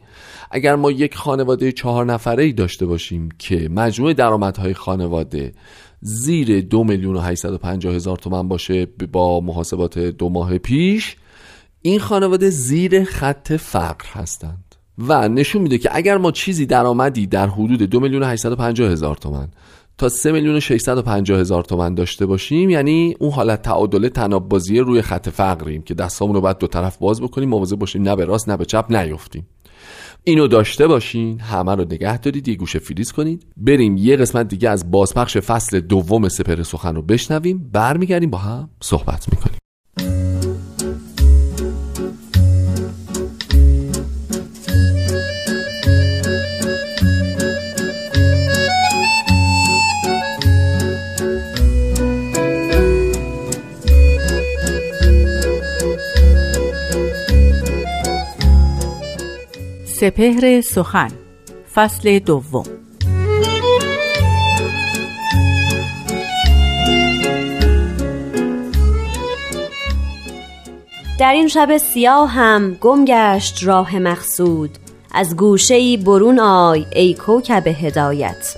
اگر 0.51 0.75
ما 0.75 0.91
یک 0.91 1.15
خانواده 1.15 1.71
چهار 1.71 2.05
نفره 2.05 2.43
ای 2.43 2.51
داشته 2.51 2.85
باشیم 2.85 3.29
که 3.39 3.69
مجموع 3.69 4.13
درآمدهای 4.13 4.73
خانواده 4.73 5.53
زیر 6.01 6.61
دو 6.61 6.83
میلیون 6.83 7.15
و 7.15 7.19
850 7.19 7.95
هزار 7.95 8.17
تومن 8.17 8.47
باشه 8.47 8.85
با 8.85 9.39
محاسبات 9.39 9.99
دو 9.99 10.29
ماه 10.29 10.57
پیش 10.57 11.15
این 11.81 11.99
خانواده 11.99 12.49
زیر 12.49 13.03
خط 13.03 13.53
فقر 13.53 14.05
هستند 14.13 14.66
و 14.97 15.29
نشون 15.29 15.61
میده 15.61 15.77
که 15.77 15.89
اگر 15.91 16.17
ما 16.17 16.31
چیزی 16.31 16.65
درآمدی 16.65 17.27
در 17.27 17.47
حدود 17.47 17.81
دو 17.81 17.99
میلیون 17.99 18.23
هزار 18.23 19.15
تومن 19.15 19.47
تا 19.97 20.09
3 20.09 20.31
میلیون 20.31 20.55
و 20.55 21.35
هزار 21.35 21.63
تومن 21.63 21.95
داشته 21.95 22.25
باشیم 22.25 22.69
یعنی 22.69 23.15
اون 23.19 23.31
حالت 23.31 23.61
تعادل 23.61 24.09
تناب 24.09 24.49
بازی 24.49 24.79
روی 24.79 25.01
خط 25.01 25.29
فقریم 25.29 25.81
که 25.81 25.93
دستامون 25.93 26.35
رو 26.35 26.41
باید 26.41 26.57
دو 26.57 26.67
طرف 26.67 26.97
باز 26.97 27.21
بکنیم 27.21 27.49
مواظب 27.49 27.75
باشیم 27.75 28.01
نه 28.01 28.15
به 28.15 28.25
راست 28.25 28.49
نه 28.49 28.57
به 28.57 28.65
چپ 28.65 28.85
نیفتیم. 28.95 29.47
اینو 30.23 30.47
داشته 30.47 30.87
باشین 30.87 31.39
همه 31.39 31.75
رو 31.75 31.83
نگه 31.83 32.17
دارید 32.17 32.47
یه 32.47 32.55
گوشه 32.55 32.79
فریز 32.79 33.11
کنید 33.11 33.45
بریم 33.57 33.97
یه 33.97 34.15
قسمت 34.15 34.47
دیگه 34.47 34.69
از 34.69 34.91
بازپخش 34.91 35.37
فصل 35.37 35.79
دوم 35.79 36.29
سپر 36.29 36.63
سخن 36.63 36.95
رو 36.95 37.01
بشنویم 37.01 37.69
برمیگردیم 37.73 38.29
با 38.29 38.37
هم 38.37 38.69
صحبت 38.81 39.25
می‌کنیم. 39.33 39.56
سپهر 59.99 60.61
سخن 60.61 61.11
فصل 61.73 62.19
دوم. 62.19 62.63
در 71.19 71.33
این 71.33 71.47
شب 71.47 71.77
سیاه 71.77 72.29
هم 72.29 72.73
گم 72.81 73.05
گشت 73.05 73.63
راه 73.63 73.99
مقصود 73.99 74.77
از 75.13 75.35
گوشه 75.35 75.97
برون 75.97 76.39
آی 76.39 76.85
ای 76.95 77.13
کوکب 77.13 77.67
هدایت. 77.67 78.55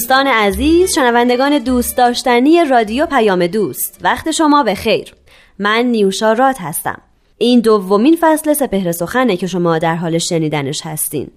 دوستان 0.00 0.26
عزیز 0.26 0.94
شنوندگان 0.94 1.58
دوست 1.58 1.96
داشتنی 1.96 2.64
رادیو 2.64 3.06
پیام 3.06 3.46
دوست. 3.46 4.00
وقت 4.02 4.30
شما 4.30 4.62
به 4.62 4.74
خیر. 4.74 5.14
من 5.58 5.84
نیوشا 5.86 6.32
رات 6.32 6.56
هستم. 6.60 7.00
این 7.38 7.60
دومین 7.60 8.16
فصل 8.20 8.52
سپهر 8.52 8.92
سخنه 8.92 9.36
که 9.36 9.46
شما 9.46 9.78
در 9.78 9.96
حال 9.96 10.18
شنیدنش 10.18 10.80
هستین. 10.86 11.28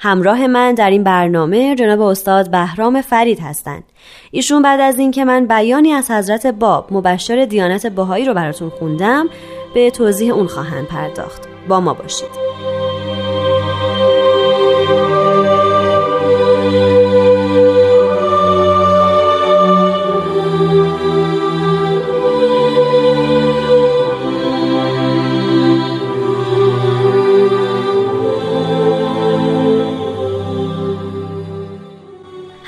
همراه 0.00 0.46
من 0.46 0.74
در 0.74 0.90
این 0.90 1.04
برنامه 1.04 1.74
جناب 1.74 2.00
استاد 2.00 2.50
بهرام 2.50 3.00
فرید 3.00 3.40
هستند. 3.40 3.84
ایشون 4.30 4.62
بعد 4.62 4.80
از 4.80 4.98
اینکه 4.98 5.24
من 5.24 5.46
بیانی 5.46 5.92
از 5.92 6.10
حضرت 6.10 6.46
باب 6.46 6.88
مبشر 6.90 7.44
دیانت 7.44 7.86
بهایی 7.86 8.24
رو 8.24 8.34
براتون 8.34 8.70
خوندم 8.70 9.28
به 9.74 9.90
توضیح 9.90 10.34
اون 10.34 10.46
خواهند 10.46 10.86
پرداخت. 10.86 11.42
با 11.68 11.80
ما 11.80 11.94
باشید. 11.94 12.81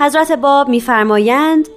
حضرت 0.05 0.33
باب 0.33 0.69
میفرمایند 0.69 1.69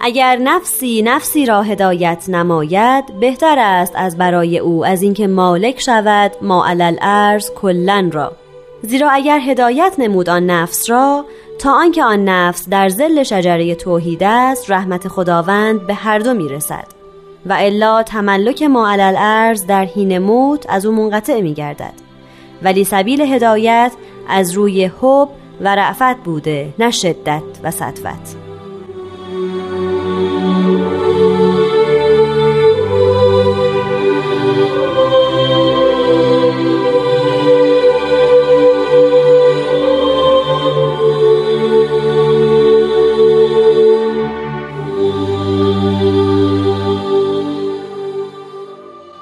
اگر 0.00 0.36
نفسی 0.36 1.02
نفسی 1.02 1.46
را 1.46 1.62
هدایت 1.62 2.24
نماید 2.28 3.20
بهتر 3.20 3.58
است 3.58 3.92
از 3.96 4.18
برای 4.18 4.58
او 4.58 4.86
از 4.86 5.02
اینکه 5.02 5.26
مالک 5.26 5.80
شود 5.80 6.32
ما 6.42 6.66
علل 6.66 6.96
ارز 7.00 7.50
کلن 7.50 8.10
را. 8.10 8.32
زیرا 8.82 9.10
اگر 9.10 9.38
هدایت 9.38 9.94
نمود 9.98 10.28
آن 10.28 10.46
نفس 10.46 10.90
را 10.90 11.24
تا 11.58 11.72
آنکه 11.72 12.04
آن 12.04 12.24
نفس 12.24 12.68
در 12.68 12.88
زل 12.88 13.22
شجره 13.22 13.74
توحید 13.74 14.22
است 14.22 14.70
رحمت 14.70 15.08
خداوند 15.08 15.86
به 15.86 15.94
هر 15.94 16.18
دو 16.18 16.34
می‌رسد. 16.34 16.86
و 17.46 17.56
الا 17.58 18.02
تملک 18.02 18.62
ما 18.62 18.90
علل 18.90 19.14
ارز 19.18 19.66
در 19.66 19.84
حین 19.84 20.18
موت 20.18 20.66
از 20.68 20.86
او 20.86 20.94
منقطع 20.94 21.40
میگردد. 21.40 21.92
ولی 22.62 22.84
سبیل 22.84 23.20
هدایت 23.20 23.92
از 24.28 24.52
روی 24.52 24.84
حب 24.84 25.28
و 25.60 25.74
رعفت 25.74 26.16
بوده 26.24 26.74
نه 26.78 26.90
شدت 26.90 27.42
و 27.62 27.70
سطوت. 27.70 28.36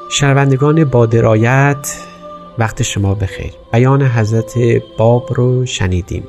شنوندگان 0.08 0.84
با 0.84 1.06
درایت 1.06 2.13
وقت 2.58 2.82
شما 2.82 3.14
بخیر. 3.14 3.52
بیان 3.72 4.02
حضرت 4.02 4.54
باب 4.98 5.32
رو 5.34 5.66
شنیدیم. 5.66 6.24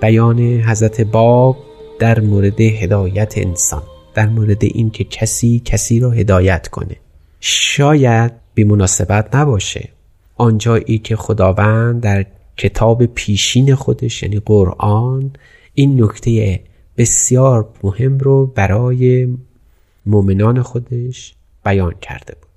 بیان 0.00 0.40
حضرت 0.40 1.00
باب 1.00 1.56
در 1.98 2.20
مورد 2.20 2.60
هدایت 2.60 3.34
انسان 3.36 3.82
در 4.14 4.28
مورد 4.28 4.64
این 4.64 4.90
که 4.90 5.04
کسی 5.04 5.62
کسی 5.64 6.00
رو 6.00 6.10
هدایت 6.10 6.68
کنه. 6.68 6.96
شاید 7.40 8.32
بی 8.54 8.64
مناسبت 8.64 9.34
نباشه. 9.36 9.88
آنجایی 10.36 10.98
که 10.98 11.16
خداوند 11.16 12.02
در 12.02 12.26
کتاب 12.56 13.06
پیشین 13.06 13.74
خودش 13.74 14.22
یعنی 14.22 14.40
قرآن 14.46 15.32
این 15.74 16.02
نکته 16.02 16.60
بسیار 16.96 17.68
مهم 17.82 18.18
رو 18.18 18.46
برای 18.46 19.28
مؤمنان 20.06 20.62
خودش 20.62 21.34
بیان 21.64 21.94
کرده 22.00 22.34
بود. 22.34 22.49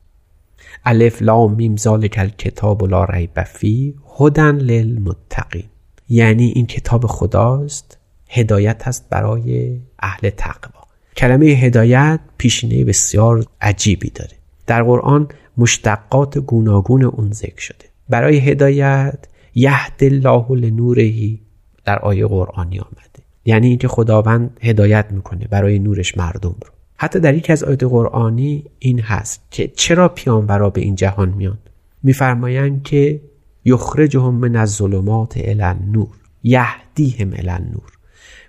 الف 0.85 1.21
لام 1.21 1.55
میم 1.55 1.77
ذالک 1.77 2.37
کتاب 2.37 2.83
لا 2.83 3.05
ریب 3.05 3.43
فی 3.43 3.95
هدن 4.19 4.55
للمتقین. 4.55 5.63
یعنی 6.09 6.45
این 6.55 6.65
کتاب 6.65 7.05
خداست 7.05 7.97
هدایت 8.29 8.87
هست 8.87 9.09
برای 9.09 9.79
اهل 9.99 10.29
تقوا. 10.29 10.81
کلمه 11.17 11.45
هدایت 11.45 12.19
پیشینه 12.37 12.85
بسیار 12.85 13.45
عجیبی 13.61 14.09
داره. 14.09 14.31
در 14.67 14.83
قرآن 14.83 15.27
مشتقات 15.57 16.37
گوناگون 16.37 17.03
اون 17.03 17.31
ذکر 17.31 17.61
شده. 17.61 17.85
برای 18.09 18.37
هدایت 18.37 19.27
یهد 19.55 19.97
الله 20.01 20.45
لنورهی 20.49 21.39
در 21.85 21.99
آیه 21.99 22.27
قرآنی 22.27 22.79
آمده. 22.79 23.23
یعنی 23.45 23.67
اینکه 23.67 23.87
خداوند 23.87 24.57
هدایت 24.61 25.05
می‌کنه 25.11 25.47
برای 25.47 25.79
نورش 25.79 26.17
مردم 26.17 26.55
رو. 26.65 26.71
حتی 27.03 27.19
در 27.19 27.35
یکی 27.35 27.51
از 27.51 27.63
آیات 27.63 27.83
قرآنی 27.83 28.63
این 28.79 28.99
هست 28.99 29.41
که 29.51 29.67
چرا 29.67 30.09
پیامبرا 30.09 30.69
به 30.69 30.81
این 30.81 30.95
جهان 30.95 31.29
میان؟ 31.29 31.57
میفرمایند 32.03 32.83
که 32.83 33.21
یخرجهم 33.65 34.33
من 34.33 34.55
الظلمات 34.55 35.37
الی 35.37 35.61
النور 35.61 36.07
یهدیهم 36.43 37.33
الی 37.33 37.49
النور. 37.49 37.91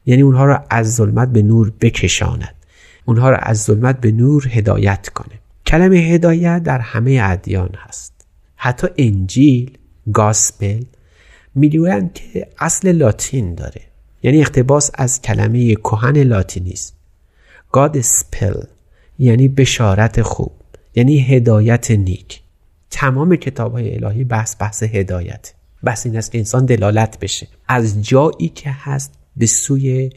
یعنی 0.06 0.22
اونها 0.22 0.44
را 0.44 0.64
از 0.70 0.94
ظلمت 0.94 1.28
به 1.28 1.42
نور 1.42 1.72
بکشاند. 1.80 2.54
اونها 3.04 3.30
را 3.30 3.36
از 3.36 3.62
ظلمت 3.62 4.00
به 4.00 4.12
نور 4.12 4.48
هدایت 4.50 5.08
کنه. 5.08 5.38
کلمه 5.66 5.96
هدایت 5.96 6.62
در 6.62 6.78
همه 6.78 7.20
ادیان 7.22 7.70
هست. 7.76 8.26
حتی 8.56 8.86
انجیل 8.96 9.78
گاسپل 10.12 10.82
می‌گویند 11.54 12.12
که 12.12 12.48
اصل 12.58 12.92
لاتین 12.92 13.54
داره. 13.54 13.80
یعنی 14.22 14.40
اقتباس 14.40 14.90
از 14.94 15.22
کلمه 15.22 15.74
کهن 15.74 16.22
لاتینی 16.22 16.70
است 16.72 17.03
گاد 17.74 18.00
سپل 18.00 18.54
یعنی 19.18 19.48
بشارت 19.48 20.22
خوب. 20.22 20.52
یعنی 20.94 21.20
هدایت 21.20 21.90
نیک. 21.90 22.40
تمام 22.90 23.36
کتاب 23.36 23.72
های 23.72 23.94
الهی 23.94 24.24
بحث 24.24 24.56
بحث 24.60 24.82
هدایت. 24.82 25.54
بحث 25.84 26.06
این 26.06 26.16
است 26.16 26.32
که 26.32 26.38
انسان 26.38 26.66
دلالت 26.66 27.18
بشه. 27.18 27.48
از 27.68 28.02
جایی 28.02 28.48
که 28.48 28.70
هست 28.70 29.14
به 29.36 29.46
سوی 29.46 30.10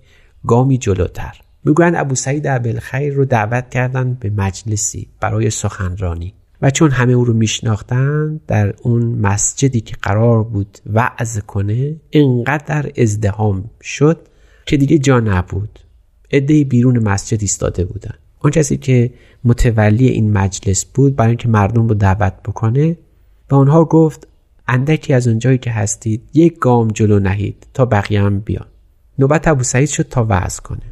گامی 0.47 0.77
جلوتر. 0.77 1.41
می‌گویند 1.63 1.95
ابو 1.95 2.15
سعید 2.15 2.47
ابوالخیر 2.47 3.13
رو 3.13 3.25
دعوت 3.25 3.69
کردن 3.69 4.13
به 4.13 4.29
مجلسی 4.29 5.07
برای 5.19 5.49
سخنرانی. 5.49 6.33
و 6.61 6.69
چون 6.69 6.91
همه 6.91 7.13
او 7.13 7.25
رو 7.25 7.33
میشناختند 7.33 8.41
در 8.47 8.73
اون 8.81 9.03
مسجدی 9.05 9.81
که 9.81 9.95
قرار 10.01 10.43
بود 10.43 10.77
وعظ 10.85 11.39
کنه 11.39 11.95
انقدر 12.13 12.91
ازدهام 12.97 13.69
شد 13.81 14.27
که 14.65 14.77
دیگه 14.77 14.97
جا 14.97 15.19
نبود. 15.19 15.79
عدهای 16.31 16.63
بیرون 16.63 16.99
مسجد 16.99 17.41
ایستاده 17.41 17.85
بودن. 17.85 18.13
اون 18.43 18.51
کسی 18.51 18.77
که 18.77 19.13
متولی 19.43 20.07
این 20.07 20.33
مجلس 20.33 20.85
بود 20.85 21.15
برای 21.15 21.29
اینکه 21.29 21.47
مردم 21.47 21.87
رو 21.87 21.95
دعوت 21.95 22.33
بکنه 22.45 22.97
به 23.47 23.55
آنها 23.55 23.85
گفت 23.85 24.27
اندکی 24.67 25.13
از 25.13 25.27
اونجایی 25.27 25.57
که 25.57 25.71
هستید 25.71 26.21
یک 26.33 26.59
گام 26.59 26.87
جلو 26.87 27.19
نهید 27.19 27.67
تا 27.73 27.85
بقیه 27.85 28.21
هم 28.21 28.39
بیان. 28.39 28.65
نوبت 29.19 29.47
ابو 29.47 29.63
سعید 29.63 29.89
شد 29.89 30.09
تا 30.09 30.23
وعظ 30.23 30.59
کنه. 30.59 30.91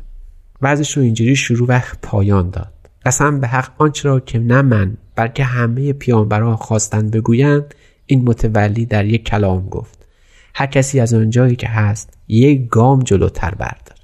وعظش 0.62 0.98
رو 0.98 1.04
اینجوری 1.04 1.36
شروع 1.36 1.68
و 1.68 1.82
پایان 2.02 2.50
داد. 2.50 2.74
قسم 3.06 3.40
به 3.40 3.48
حق 3.48 3.72
آنچه 3.78 4.10
را 4.10 4.20
که 4.20 4.40
نه 4.40 4.62
من 4.62 4.98
بلکه 5.16 5.44
همه 5.44 5.94
پیانبران 5.94 6.56
خواستند 6.56 7.12
بگویند 7.12 7.76
این 8.06 8.24
متولی 8.30 8.86
در 8.86 9.06
یک 9.06 9.26
کلام 9.26 9.70
گفت. 9.70 10.06
هر 10.54 10.66
کسی 10.66 11.00
از 11.00 11.14
آنجایی 11.14 11.56
که 11.56 11.68
هست 11.68 12.18
یک 12.28 12.68
گام 12.68 13.00
جلوتر 13.00 13.56
بردار 13.56 13.95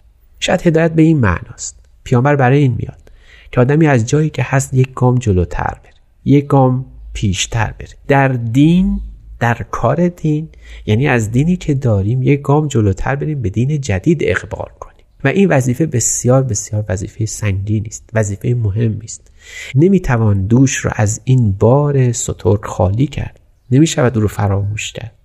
شاید 0.41 0.67
هدایت 0.67 0.91
به 0.91 1.01
این 1.01 1.19
معناست. 1.19 1.85
پیامبر 2.03 2.35
برای 2.35 2.57
این 2.57 2.75
میاد 2.77 3.11
که 3.51 3.61
آدمی 3.61 3.87
از 3.87 4.09
جایی 4.09 4.29
که 4.29 4.43
هست 4.43 4.73
یک 4.73 4.93
گام 4.93 5.15
جلوتر 5.15 5.77
بره 5.83 5.93
یک 6.25 6.47
گام 6.47 6.85
پیشتر 7.13 7.73
بره. 7.79 7.89
در 8.07 8.27
دین 8.27 9.01
در 9.39 9.65
کار 9.71 10.07
دین 10.07 10.49
یعنی 10.85 11.07
از 11.07 11.31
دینی 11.31 11.55
که 11.55 11.73
داریم 11.73 12.23
یک 12.23 12.41
گام 12.41 12.67
جلوتر 12.67 13.15
بریم 13.15 13.41
به 13.41 13.49
دین 13.49 13.81
جدید 13.81 14.19
اقبال 14.21 14.69
کنیم. 14.79 15.05
و 15.23 15.27
این 15.27 15.49
وظیفه 15.49 15.85
بسیار 15.85 16.43
بسیار 16.43 16.85
وظیفه 16.89 17.25
سنگینی 17.25 17.87
است 17.87 18.09
وظیفه 18.13 18.53
مهمی 18.53 19.03
است 19.03 19.31
نمی‌توان 19.75 20.47
دوش 20.47 20.75
رو 20.77 20.91
از 20.95 21.21
این 21.23 21.51
بار 21.51 22.11
سترک 22.11 22.65
خالی 22.65 23.07
کرد. 23.07 23.39
نمی‌شود 23.71 24.15
او 24.15 24.21
رو 24.21 24.27
فراموش 24.27 24.91
کرد. 24.91 25.15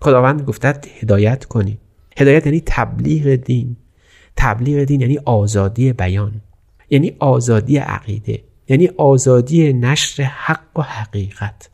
خداوند 0.00 0.42
گفته 0.42 0.80
هدایت 1.00 1.44
کنید. 1.44 1.78
هدایت 2.16 2.46
یعنی 2.46 2.62
تبلیغ 2.66 3.34
دین. 3.34 3.76
تبلیغ 4.36 4.84
دین 4.84 5.00
یعنی 5.00 5.18
آزادی 5.24 5.92
بیان 5.92 6.32
یعنی 6.90 7.16
آزادی 7.18 7.76
عقیده 7.76 8.42
یعنی 8.68 8.88
آزادی 8.96 9.72
نشر 9.72 10.22
حق 10.22 10.78
و 10.78 10.82
حقیقت 10.82 11.70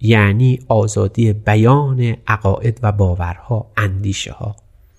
یعنی 0.00 0.60
آزادی 0.68 1.32
بیان 1.32 2.16
عقاید 2.26 2.80
و 2.82 2.92
باورها 2.92 3.70
اندیشه 3.76 4.32
ها 4.32 4.56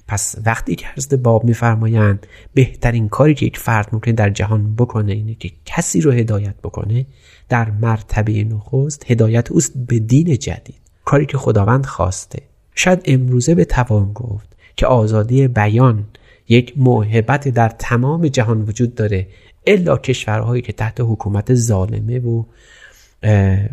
پس 0.07 0.35
وقتی 0.45 0.75
که 0.75 0.87
حضرت 0.95 1.13
باب 1.13 1.43
میفرمایند 1.43 2.27
بهترین 2.53 3.09
کاری 3.09 3.33
که 3.33 3.45
یک 3.45 3.57
فرد 3.57 3.89
ممکن 3.91 4.11
در 4.11 4.29
جهان 4.29 4.75
بکنه 4.75 5.13
اینه 5.13 5.35
که 5.35 5.51
کسی 5.65 6.01
رو 6.01 6.11
هدایت 6.11 6.55
بکنه 6.63 7.05
در 7.49 7.71
مرتبه 7.71 8.43
نخست 8.43 9.11
هدایت 9.11 9.51
اوست 9.51 9.77
به 9.87 9.99
دین 9.99 10.37
جدید. 10.37 10.81
کاری 11.05 11.25
که 11.25 11.37
خداوند 11.37 11.85
خواسته. 11.85 12.39
شاید 12.75 13.01
امروزه 13.05 13.55
به 13.55 13.65
توان 13.65 14.13
گفت 14.13 14.55
که 14.75 14.87
آزادی 14.87 15.47
بیان 15.47 16.03
یک 16.49 16.73
موهبت 16.77 17.47
در 17.47 17.69
تمام 17.69 18.27
جهان 18.27 18.61
وجود 18.61 18.95
داره 18.95 19.27
الا 19.67 19.97
کشورهایی 19.97 20.61
که 20.61 20.73
تحت 20.73 21.01
حکومت 21.01 21.53
ظالمه 21.53 22.19
و 22.19 22.43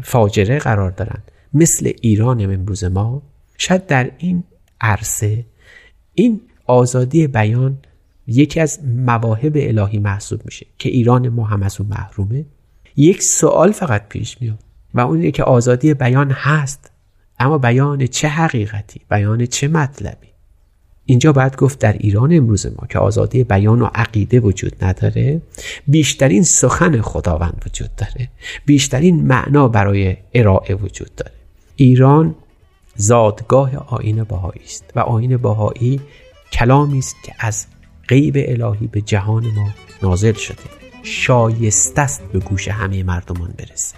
فاجره 0.02 0.58
قرار 0.58 0.90
دارند. 0.90 1.30
مثل 1.54 1.92
ایران 2.00 2.40
امروز 2.40 2.84
ما 2.84 3.22
شاید 3.58 3.86
در 3.86 4.10
این 4.18 4.44
عرصه 4.80 5.44
این 6.14 6.40
آزادی 6.66 7.26
بیان 7.26 7.78
یکی 8.26 8.60
از 8.60 8.84
مواهب 8.84 9.52
الهی 9.56 9.98
محسوب 9.98 10.40
میشه 10.44 10.66
که 10.78 10.88
ایران 10.88 11.28
ما 11.28 11.44
هم 11.44 11.62
از 11.62 11.80
اون 11.80 11.88
محرومه. 11.88 12.44
یک 12.96 13.22
سوال 13.22 13.72
فقط 13.72 14.08
پیش 14.08 14.40
میاد 14.40 14.58
و 14.94 15.00
اون 15.00 15.30
که 15.30 15.42
آزادی 15.42 15.94
بیان 15.94 16.30
هست 16.30 16.90
اما 17.38 17.58
بیان 17.58 18.06
چه 18.06 18.28
حقیقتی؟ 18.28 19.00
بیان 19.10 19.46
چه 19.46 19.68
مطلبی؟ 19.68 20.31
اینجا 21.12 21.32
باید 21.32 21.56
گفت 21.56 21.78
در 21.78 21.92
ایران 21.92 22.32
امروز 22.32 22.66
ما 22.66 22.86
که 22.90 22.98
آزادی 22.98 23.44
بیان 23.44 23.82
و 23.82 23.88
عقیده 23.94 24.40
وجود 24.40 24.84
نداره 24.84 25.42
بیشترین 25.86 26.42
سخن 26.42 27.00
خداوند 27.00 27.62
وجود 27.66 27.90
داره 27.96 28.28
بیشترین 28.66 29.26
معنا 29.26 29.68
برای 29.68 30.16
ارائه 30.34 30.74
وجود 30.74 31.14
داره. 31.16 31.32
ایران 31.76 32.34
زادگاه 32.96 33.76
آین 33.76 34.24
باهایی 34.24 34.64
است 34.64 34.84
و 34.96 35.00
آین 35.00 35.36
باهایی 35.36 36.00
کلامی 36.52 36.98
است 36.98 37.16
که 37.24 37.32
از 37.38 37.66
غیب 38.08 38.34
الهی 38.36 38.86
به 38.86 39.00
جهان 39.00 39.44
ما 39.44 39.68
نازل 40.02 40.32
شده. 40.32 40.56
شایسته 41.02 42.02
است 42.02 42.22
به 42.32 42.38
گوش 42.38 42.68
همه 42.68 43.02
مردمان 43.02 43.54
برسه. 43.58 43.96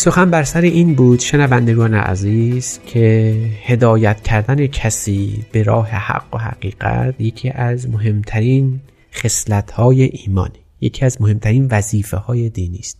سخن 0.00 0.30
بر 0.30 0.44
سر 0.44 0.60
این 0.60 0.94
بود 0.94 1.20
شنوندگان 1.20 1.94
عزیز 1.94 2.80
که 2.86 3.34
هدایت 3.64 4.20
کردن 4.20 4.66
کسی 4.66 5.44
به 5.52 5.62
راه 5.62 5.88
حق 5.88 6.34
و 6.34 6.38
حقیقت 6.38 7.14
یکی 7.20 7.50
از 7.50 7.88
مهمترین 7.88 8.80
خصلت 9.14 9.70
های 9.70 10.02
ایمانی 10.02 10.58
یکی 10.80 11.04
از 11.04 11.22
مهمترین 11.22 11.68
وظیفه 11.70 12.16
های 12.16 12.48
دینی 12.48 12.78
است. 12.78 12.98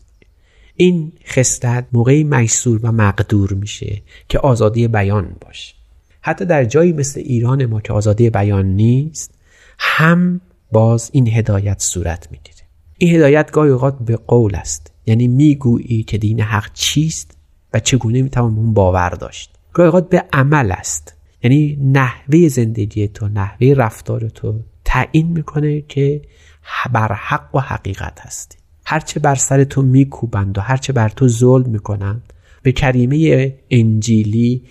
این 0.77 1.13
خصلت 1.27 1.87
موقعی 1.93 2.25
میسور 2.25 2.81
و 2.83 2.93
مقدور 2.93 3.53
میشه 3.53 4.03
که 4.29 4.39
آزادی 4.39 4.89
بیان 4.89 5.37
باشه. 5.41 5.75
حتی 6.21 6.45
در 6.45 6.65
جایی 6.65 6.93
مثل 6.93 7.21
ایران 7.21 7.67
ما 7.67 7.81
که 7.81 7.93
آزادی 7.93 8.31
بیان 8.31 8.67
نیست 8.67 9.35
هم 9.79 10.41
باز 10.73 11.11
این 11.13 11.29
هدایت 11.29 11.79
صورت 11.79 12.29
می‌گیره. 12.31 12.65
این 12.99 13.15
هدایت 13.15 13.51
گاهی 13.51 13.71
اوقات 13.71 13.99
به 13.99 14.17
قول 14.17 14.55
است. 14.55 14.93
یعنی 15.11 15.29
می‌گویی 15.29 16.03
که 16.03 16.19
دین 16.19 16.41
حق 16.41 16.73
چیست 16.73 17.37
و 17.75 17.81
چگونه 17.81 18.23
می‌توان 18.23 18.57
اون 18.57 18.75
باور 18.75 19.11
داشت. 19.11 19.51
گاهی 19.73 19.87
اوقات 19.87 20.09
به 20.09 20.25
عمل 20.33 20.73
است. 20.73 21.15
یعنی 21.43 21.79
نحوه 21.83 22.49
زندگی 22.49 23.09
تو 23.09 23.29
نحوه 23.29 23.75
رفتار 23.77 24.29
تو 24.29 24.61
تعیین 24.85 25.27
می‌کنه 25.27 25.81
که 25.81 26.23
بر 26.93 27.13
حق 27.13 27.55
و 27.55 27.61
حقیقت 27.61 28.21
هستی. 28.21 28.59
هرچه 28.87 29.21
بر 29.21 29.35
سر 29.35 29.65
تو 29.65 29.83
میکوبند 29.83 30.59
و 30.59 30.61
هرچه 30.61 30.93
بر 30.93 31.09
تو 31.09 31.29
ظلم 31.29 31.71
می‌کنند 31.71 32.33
به 32.63 32.73
کریمه 32.73 33.55
انجیلی 33.71 34.63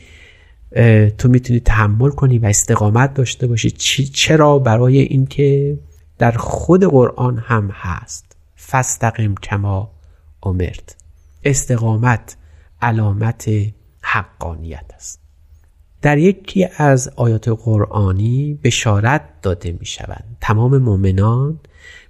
تو 1.18 1.30
می‌تونی 1.30 1.60
تحمل 1.60 2.10
کنی 2.10 2.40
و 2.40 2.46
استقامت 2.46 3.14
داشته 3.14 3.48
باشی. 3.48 3.72
چرا؟ 4.14 4.60
برای 4.60 5.00
اینکه 5.00 5.80
در 6.18 6.32
خود 6.32 6.84
قرآن 6.84 7.38
هم 7.38 7.70
هست. 7.74 8.38
فستقیم 8.70 9.36
کما 9.36 9.92
امرت 10.44 10.96
استقامت 11.44 12.38
علامت 12.82 13.50
حقانیت 14.02 14.92
است. 14.96 15.20
در 16.02 16.18
یکی 16.18 16.68
از 16.78 17.10
آیات 17.16 17.50
قرآنی 17.50 18.60
بشارت 18.64 19.22
داده 19.42 19.72
می 19.80 19.86
شوند 19.86 20.38
تمام 20.42 20.78
مؤمنان 20.78 21.60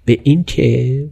به 0.04 0.20
این 0.22 0.44
که 0.44 1.08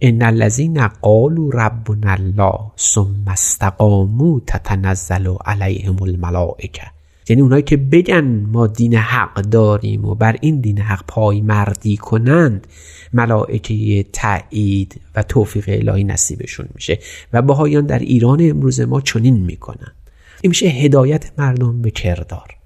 ان 0.00 0.22
الذین 0.22 0.88
قالوا 0.88 1.50
ربنا 1.50 2.12
الله 2.12 2.58
ثم 2.78 3.24
استقاموا 3.26 4.40
تتنزل 4.46 5.34
علیهم 5.44 6.02
الملائکه. 6.02 7.01
یعنی 7.28 7.42
اونایی 7.42 7.62
که 7.62 7.76
بگن 7.76 8.46
ما 8.52 8.66
دین 8.66 8.94
حق 8.94 9.34
داریم 9.34 10.04
و 10.04 10.14
بر 10.14 10.36
این 10.40 10.60
دین 10.60 10.78
حق 10.78 11.04
پای 11.08 11.40
مردی 11.40 11.96
کنند 11.96 12.66
ملائکه 13.12 14.02
تایید 14.12 15.00
و 15.14 15.22
توفیق 15.22 15.64
الهی 15.68 16.04
نصیبشون 16.04 16.66
میشه 16.74 16.98
و 17.32 17.42
بهایان 17.42 17.86
در 17.86 17.98
ایران 17.98 18.38
امروز 18.42 18.80
ما 18.80 19.00
چنین 19.00 19.40
می‌کنن. 19.40 19.92
این 20.40 20.48
میشه 20.48 20.66
هدایت 20.66 21.32
مردم 21.38 21.82
به 21.82 21.90
کردار. 21.90 22.56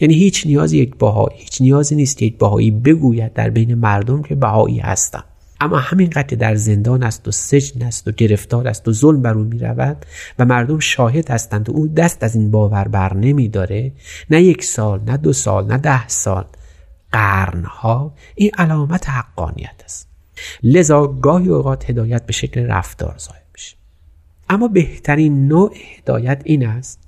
یعنی 0.00 0.14
هیچ 0.14 0.46
نیازی 0.46 0.78
یک 0.78 0.96
باهایی 0.96 1.38
هیچ 1.38 1.60
نیازی 1.60 1.94
نیست 1.94 2.18
که 2.18 2.26
یک 2.26 2.38
باهایی 2.38 2.70
بگوید 2.70 3.32
در 3.32 3.50
بین 3.50 3.74
مردم 3.74 4.22
که 4.22 4.34
بهایی 4.34 4.78
هستم 4.78 5.24
اما 5.60 5.82
که 6.22 6.36
در 6.36 6.54
زندان 6.54 7.02
است 7.02 7.28
و 7.28 7.30
سجن 7.30 7.82
است 7.82 8.08
و 8.08 8.10
گرفتار 8.10 8.68
است 8.68 8.88
و 8.88 8.92
ظلم 8.92 9.22
بر 9.22 9.34
او 9.34 9.44
می 9.44 9.58
رود 9.58 10.06
و 10.38 10.44
مردم 10.44 10.78
شاهد 10.78 11.30
هستند 11.30 11.68
و 11.68 11.72
او 11.72 11.88
دست 11.88 12.24
از 12.24 12.34
این 12.34 12.50
باور 12.50 12.88
بر 12.88 13.14
نمی 13.14 13.48
داره 13.48 13.92
نه 14.30 14.42
یک 14.42 14.64
سال 14.64 15.00
نه 15.06 15.16
دو 15.16 15.32
سال 15.32 15.66
نه 15.66 15.78
ده 15.78 16.08
سال. 16.08 16.44
قرنها 17.12 18.14
این 18.34 18.50
علامت 18.58 19.08
حقانیت 19.08 19.82
است. 19.84 20.08
لذا 20.62 21.06
گاهی 21.06 21.48
اوقات 21.48 21.90
هدایت 21.90 22.26
به 22.26 22.32
شکل 22.32 22.66
رفتار 22.66 23.14
ظاهر 23.18 23.42
میشه. 23.54 23.76
اما 24.48 24.68
بهترین 24.68 25.48
نوع 25.48 25.74
هدایت 25.98 26.42
این 26.44 26.66
است 26.66 27.00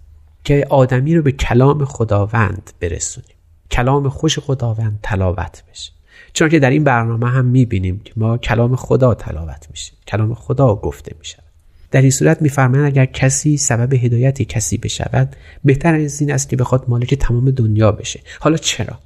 که 0.45 0.67
آدمی 0.71 1.15
رو 1.15 1.23
به 1.23 1.33
کلام 1.33 1.85
خداوند 1.85 2.71
برسونیم. 2.81 3.37
کلام 3.71 4.09
خوش 4.09 4.39
خداوند 4.39 4.99
تلاوت 5.03 5.63
بشه. 5.71 5.93
چون 6.33 6.49
که 6.49 6.59
در 6.59 6.71
این 6.71 6.85
برنامه 6.85 7.31
هم 7.31 7.45
می‌بینیم 7.45 8.01
که 8.05 8.13
ما 8.17 8.39
کلام 8.39 8.77
خدا 8.77 9.15
تلاوت 9.15 9.67
میشه 9.71 9.93
کلام 10.07 10.35
خدا 10.35 10.75
گفته 10.75 11.15
میشه 11.19 11.43
در 11.91 12.01
این 12.01 12.11
صورت 12.11 12.43
میفرمایند 12.43 12.87
اگر 12.87 13.05
کسی 13.05 13.57
سبب 13.57 13.95
هدایت 13.95 14.43
کسی 14.43 14.79
بشود 14.79 15.37
بهتر 15.65 15.95
از 15.95 16.21
این 16.21 16.33
است 16.33 16.49
که 16.49 16.57
بخواد 16.57 16.85
مالک 16.89 17.15
تمام 17.15 17.51
دنیا 17.51 17.93
بشه. 17.93 18.21
حالا 18.41 18.57
چرا؟ 18.57 18.99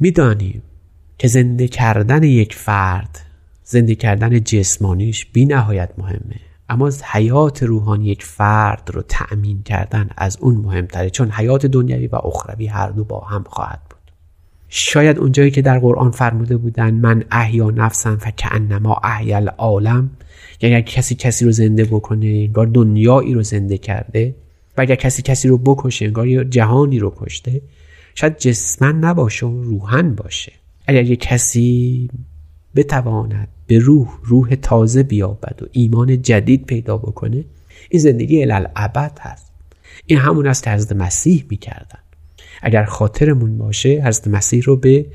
می‌دانیم 0.00 0.62
که 1.18 1.28
زنده 1.28 1.68
کردن 1.68 2.22
یک 2.22 2.54
فرد 2.54 3.18
زنده 3.64 3.94
کردن 3.94 4.40
جسمانیش 4.40 5.26
بی 5.26 5.44
نهایت 5.44 5.90
مهمه. 5.98 6.40
اما 6.68 6.86
از 6.86 7.02
حیات 7.02 7.62
روحانی 7.62 8.06
یک 8.06 8.24
فرد 8.24 8.90
رو 8.92 9.02
تأمین 9.02 9.62
کردن 9.62 10.10
از 10.16 10.36
اون 10.40 10.54
مهمتره 10.54 11.10
چون 11.10 11.30
حیات 11.30 11.66
دنیوی 11.66 12.06
و 12.06 12.16
اخروی 12.16 12.66
هر 12.66 12.88
دو 12.88 13.04
با 13.04 13.20
هم 13.20 13.44
خواهد 13.48 13.80
بود. 13.90 13.91
شاید 14.74 15.18
اونجایی 15.18 15.50
که 15.50 15.62
در 15.62 15.78
قرآن 15.78 16.10
فرموده 16.10 16.56
بودن 16.56 16.90
من 16.90 17.24
احیا 17.30 17.70
نفسم 17.70 18.16
فکعنما 18.16 19.00
احیا 19.04 19.36
العالم 19.36 20.10
یعنی 20.60 20.74
اگر 20.74 20.86
کسی 20.86 21.14
کسی 21.14 21.44
رو 21.44 21.52
زنده 21.52 21.84
بکنه 21.84 22.26
انگار 22.26 22.66
دنیایی 22.66 23.34
رو 23.34 23.42
زنده 23.42 23.78
کرده 23.78 24.34
و 24.76 24.80
اگر 24.80 24.94
کسی 24.94 25.22
کسی 25.22 25.48
رو 25.48 25.58
بکشه 25.58 26.04
انگار 26.04 26.44
جهانی 26.44 26.98
رو 26.98 27.14
کشته 27.16 27.60
شاید 28.14 28.38
جسمن 28.38 28.98
نباشه 28.98 29.46
و 29.46 29.62
روحن 29.62 30.14
باشه. 30.14 30.52
اگر 30.86 31.02
یک 31.02 31.20
کسی 31.20 32.10
بتواند 32.76 33.48
به 33.66 33.78
روح 33.78 34.08
روح 34.22 34.54
تازه 34.54 35.02
بیابد 35.02 35.62
و 35.62 35.66
ایمان 35.72 36.22
جدید 36.22 36.66
پیدا 36.66 36.96
بکنه 36.96 37.44
این 37.90 38.02
زندگی 38.02 38.42
الالعبد 38.42 39.18
هست. 39.20 39.52
این 40.06 40.18
همون 40.18 40.52
که 40.52 40.70
حضرت 40.70 40.92
مسیح 40.92 41.44
می‌کردن. 41.50 41.98
اگر 42.62 42.84
خاطرمون 42.84 43.58
باشه 43.58 44.02
حضرت 44.04 44.28
مسیح 44.28 44.62
رو 44.62 44.76
به 44.76 45.06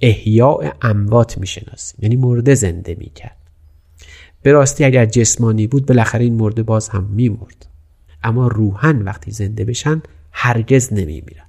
احیاء 0.00 0.70
اموات 0.82 1.38
می‌شناسیم. 1.38 1.98
یعنی 2.02 2.16
مرده 2.16 2.54
زنده 2.54 2.94
می‌کرد. 2.98 3.36
به 4.42 4.52
راستی 4.52 4.84
اگر 4.84 5.06
جسمانی 5.06 5.66
بود 5.66 5.86
بالاخره 5.86 6.24
این 6.24 6.34
مرده 6.34 6.62
باز 6.62 6.88
هم 6.88 7.04
میمرد. 7.04 7.66
اما 8.24 8.48
روحن 8.48 9.02
وقتی 9.02 9.30
زنده 9.30 9.64
بشن 9.64 10.02
هرگز 10.32 10.92
نمیمیرن. 10.92 11.46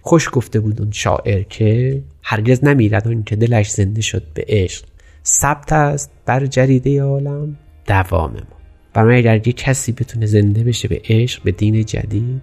خوش 0.00 0.28
گفته 0.32 0.60
بود 0.60 0.80
اون 0.80 0.90
شاعر 0.90 1.42
که 1.42 2.02
هرگز 2.22 2.64
نمیرد 2.64 3.08
اون 3.08 3.22
که 3.22 3.36
دلش 3.36 3.70
زنده 3.70 4.02
شد 4.02 4.22
به 4.34 4.44
عشق. 4.48 4.84
ثبت 5.24 5.72
است 5.72 6.10
بر 6.26 6.46
جریده 6.46 7.02
عالم 7.02 7.56
دوام 7.86 8.32
ما. 8.32 8.56
برای 8.94 9.18
اگر 9.18 9.46
یه 9.46 9.52
کسی 9.52 9.92
بتونه 9.92 10.26
زنده 10.26 10.64
بشه 10.64 10.88
به 10.88 11.00
عشق 11.04 11.42
به 11.42 11.52
دین 11.52 11.84
جدید 11.84 12.42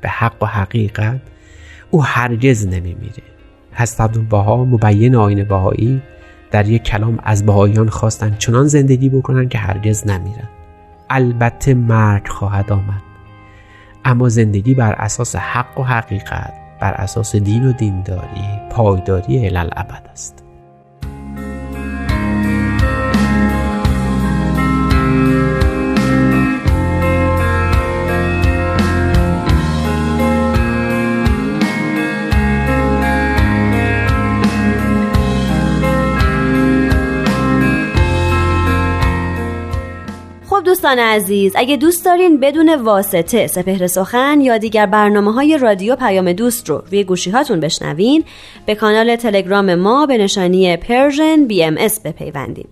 به 0.00 0.08
حق 0.08 0.42
و 0.42 0.46
حقیقت 0.46 1.20
او 1.90 2.04
هرگز 2.04 2.66
نمیمیره. 2.66 3.22
هست 3.74 4.00
عبدالبها 4.00 4.64
مبین 4.64 5.14
آین 5.14 5.44
بهایی 5.44 6.02
در 6.50 6.68
یک 6.68 6.82
کلام 6.82 7.18
از 7.22 7.46
بهاییان 7.46 7.88
خواستن 7.88 8.36
چنان 8.38 8.66
زندگی 8.66 9.08
بکنن 9.08 9.48
که 9.48 9.58
هرگز 9.58 10.06
نمیرن. 10.06 10.48
البته 11.10 11.74
مرگ 11.74 12.28
خواهد 12.28 12.72
آمد. 12.72 13.02
اما 14.04 14.28
زندگی 14.28 14.74
بر 14.74 14.92
اساس 14.92 15.36
حق 15.36 15.80
و 15.80 15.82
حقیقت 15.82 16.52
بر 16.80 16.94
اساس 16.94 17.36
دین 17.36 17.66
و 17.66 17.72
دینداری 17.72 18.60
پایداری 18.70 19.46
الالعبد 19.46 20.08
است. 20.12 20.45
دوستان 40.86 41.04
عزیز 41.04 41.52
اگه 41.56 41.76
دوست 41.76 42.04
دارین 42.04 42.40
بدون 42.40 42.74
واسطه 42.74 43.46
سپهر 43.46 43.86
سخن 43.86 44.40
یا 44.40 44.58
دیگر 44.58 44.86
برنامه 44.86 45.32
های 45.32 45.58
رادیو 45.58 45.96
پیام 45.96 46.32
دوست 46.32 46.68
رو 46.68 46.82
روی 46.86 47.04
گوشی 47.04 47.30
هاتون 47.30 47.60
بشنوین 47.60 48.24
به 48.66 48.74
کانال 48.74 49.16
تلگرام 49.16 49.74
ما 49.74 50.06
به 50.06 50.18
نشانی 50.18 50.76
Persian 50.76 51.44
BMS 51.44 52.00
بپیوندین. 52.00 52.66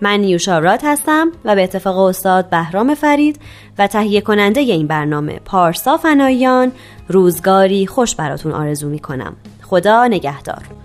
من 0.00 0.20
نیوشا 0.20 0.58
راد 0.58 0.80
هستم 0.84 1.32
و 1.44 1.54
به 1.54 1.62
اتفاق 1.62 1.98
استاد 1.98 2.50
بهرام 2.50 2.94
فرید 2.94 3.40
و 3.78 3.86
تهیه 3.86 4.20
کننده 4.20 4.60
این 4.60 4.86
برنامه 4.86 5.40
پارسا 5.44 5.96
فنایان 5.96 6.72
روزگاری 7.08 7.86
خوش 7.86 8.14
براتون 8.14 8.52
آرزو 8.52 8.88
می 8.88 8.98
کنم 8.98 9.36
خدا 9.62 10.06
نگهدار. 10.06 10.83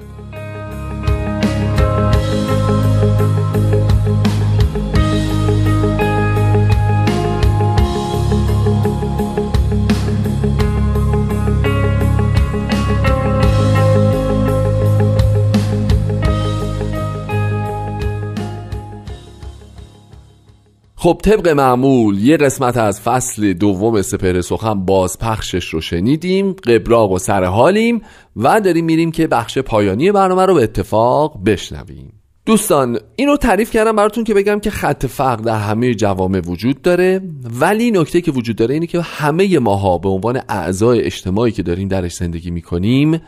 خب 21.02 21.20
طبق 21.24 21.48
معمول 21.48 22.28
یه 22.28 22.38
قسمت 22.38 22.78
از 22.78 23.02
فصل 23.02 23.54
دوم 23.54 24.02
سپر 24.02 24.42
سخن 24.42 24.86
بازپخشش 24.86 25.66
رو 25.66 25.82
شنیدیم 25.82 26.52
قبراق 26.52 27.12
و 27.12 27.20
سر 27.20 27.44
حالیم 27.44 28.02
و 28.36 28.62
داریم 28.62 28.86
میریم 28.86 29.12
که 29.12 29.28
بخش 29.28 29.58
پایانی 29.58 30.12
برنامه 30.12 30.46
رو 30.46 30.54
به 30.54 30.64
اتفاق 30.64 31.44
بشنویم. 31.46 32.14
دوستان 32.46 33.00
اینو 33.16 33.38
تعریف 33.38 33.72
کردم 33.72 33.96
براتون 33.96 34.24
که 34.24 34.34
بگم 34.34 34.60
که 34.60 34.70
خط 34.70 35.06
فقر 35.06 35.44
در 35.44 35.60
همه 35.60 35.94
جوامع 35.94 36.40
وجود 36.40 36.82
داره 36.82 37.22
ولی 37.60 37.92
نکته 37.92 38.22
که 38.22 38.32
وجود 38.32 38.56
داره 38.56 38.74
اینه 38.74 38.88
که 38.88 39.02
همه 39.02 39.60
ماها 39.60 39.98
به 39.98 40.10
عنوان 40.10 40.42
اعضای 40.50 41.02
اجتماعی 41.02 41.52
که 41.52 41.64
داریم 41.64 41.88
درش 41.88 42.14
زندگی 42.14 42.52
می‌کنیم 42.52 43.22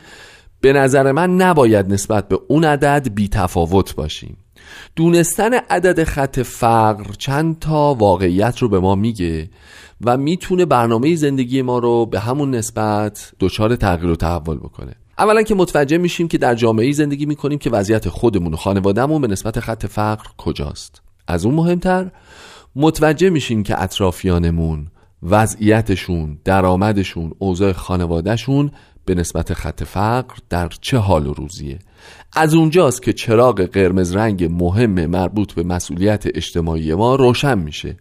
به 0.61 0.73
نظر 0.73 1.11
من 1.11 1.35
نباید 1.35 1.93
نسبت 1.93 2.27
به 2.27 2.39
اون 2.47 2.63
عدد 2.63 3.13
بی 3.13 3.27
تفاوت 3.27 3.95
باشیم. 3.95 4.37
دونستن 4.95 5.53
عدد 5.53 6.03
خط 6.03 6.39
فقر 6.39 7.13
چند 7.17 7.59
تا 7.59 7.93
واقعیت 7.93 8.57
رو 8.57 8.69
به 8.69 8.79
ما 8.79 8.95
میگه 8.95 9.49
و 10.05 10.17
می‌تونه 10.17 10.65
برنامه 10.65 11.15
زندگی 11.15 11.61
ما 11.61 11.79
رو 11.79 12.05
به 12.05 12.19
همون 12.19 12.55
نسبت 12.55 13.31
دچار 13.39 13.75
تغییر 13.75 14.11
و 14.11 14.15
تحول 14.15 14.57
بکنه. 14.57 14.95
اولا 15.17 15.41
که 15.41 15.55
متوجه 15.55 15.97
میشیم 15.97 16.27
که 16.27 16.37
در 16.37 16.55
جامعه 16.55 16.91
زندگی 16.91 17.25
می‌کنیم 17.25 17.59
که 17.59 17.69
وضعیت 17.69 18.09
خودمون 18.09 18.53
و 18.53 18.57
خانوادهمون 18.57 19.21
به 19.21 19.27
نسبت 19.27 19.59
خط 19.59 19.85
فقر 19.85 20.25
کجاست. 20.37 21.01
از 21.27 21.45
اون 21.45 21.55
مهمتر 21.55 22.11
متوجه 22.75 23.29
میشیم 23.29 23.63
که 23.63 23.81
اطرافیانمون 23.81 24.87
وضعیتشون 25.23 26.37
درآمدشون 26.43 27.31
اوضاع 27.39 27.71
خانوادهشون 27.71 28.71
به 29.05 29.15
نسبت 29.15 29.53
خط 29.53 29.83
فقر 29.83 30.35
در 30.49 30.69
چه 30.81 30.97
حال 30.97 31.27
و 31.27 31.33
روزیه. 31.33 31.79
از 32.33 32.53
اونجاست 32.53 33.03
که 33.03 33.13
چراغ 33.13 33.61
قرمز 33.61 34.15
رنگ 34.15 34.43
مهم 34.51 35.05
مربوط 35.05 35.53
به 35.53 35.63
مسئولیت 35.63 36.23
اجتماعی 36.25 36.93
ما 36.93 37.15
روشن 37.15 37.59
میشه. 37.59 37.97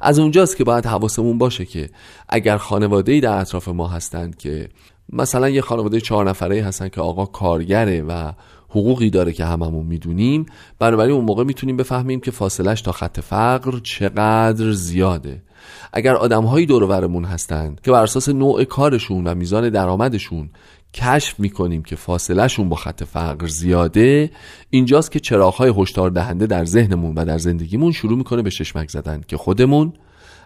از 0.00 0.18
اونجاست 0.18 0.56
که 0.56 0.64
باید 0.64 0.86
حواسمون 0.86 1.38
باشه 1.38 1.64
که 1.64 1.90
اگر 2.28 2.56
خانواده 2.56 3.20
در 3.20 3.38
اطراف 3.38 3.68
ما 3.68 3.88
هستند 3.88 4.36
که 4.36 4.68
مثلا 5.12 5.48
یه 5.48 5.60
خانواده 5.60 6.00
چهار 6.00 6.28
نفره 6.28 6.62
هستن 6.62 6.88
که 6.88 7.00
آقا 7.00 7.24
کارگره 7.26 8.02
و 8.02 8.32
حقوقی 8.68 9.10
داره 9.10 9.32
که 9.32 9.44
هممون 9.44 9.86
می‌دونیم 9.86 10.46
بنابراین 10.78 11.14
اون 11.14 11.24
موقع 11.24 11.44
می‌تونیم 11.44 11.76
بفهمیم 11.76 12.20
که 12.20 12.30
فاصلش 12.30 12.82
تا 12.82 12.92
خط 12.92 13.20
فقر 13.20 13.78
چقدر 13.78 14.72
زیاده. 14.72 15.42
اگر 15.92 16.14
آدمهایی 16.14 16.66
دور 16.66 17.24
هستند 17.24 17.80
که 17.80 17.90
بر 17.90 18.02
اساس 18.02 18.28
نوع 18.28 18.64
کارشون 18.64 19.26
و 19.26 19.34
میزان 19.34 19.68
درآمدشون 19.68 20.50
کشف 20.94 21.40
می‌کنیم 21.40 21.82
که 21.82 21.96
فاصلهشون 21.96 22.68
با 22.68 22.76
خط 22.76 23.04
فقر 23.04 23.46
زیاده 23.46 24.30
اینجاست 24.70 25.10
که 25.10 25.20
چراغهای 25.20 25.72
هشدار 25.76 26.10
دهنده 26.10 26.46
در 26.46 26.64
ذهنمون 26.64 27.14
و 27.14 27.24
در 27.24 27.38
زندگیمون 27.38 27.92
شروع 27.92 28.18
می‌کنه 28.18 28.42
به 28.42 28.50
ششمک 28.50 28.90
زدن. 28.90 29.20
که 29.28 29.36
خودمون 29.36 29.92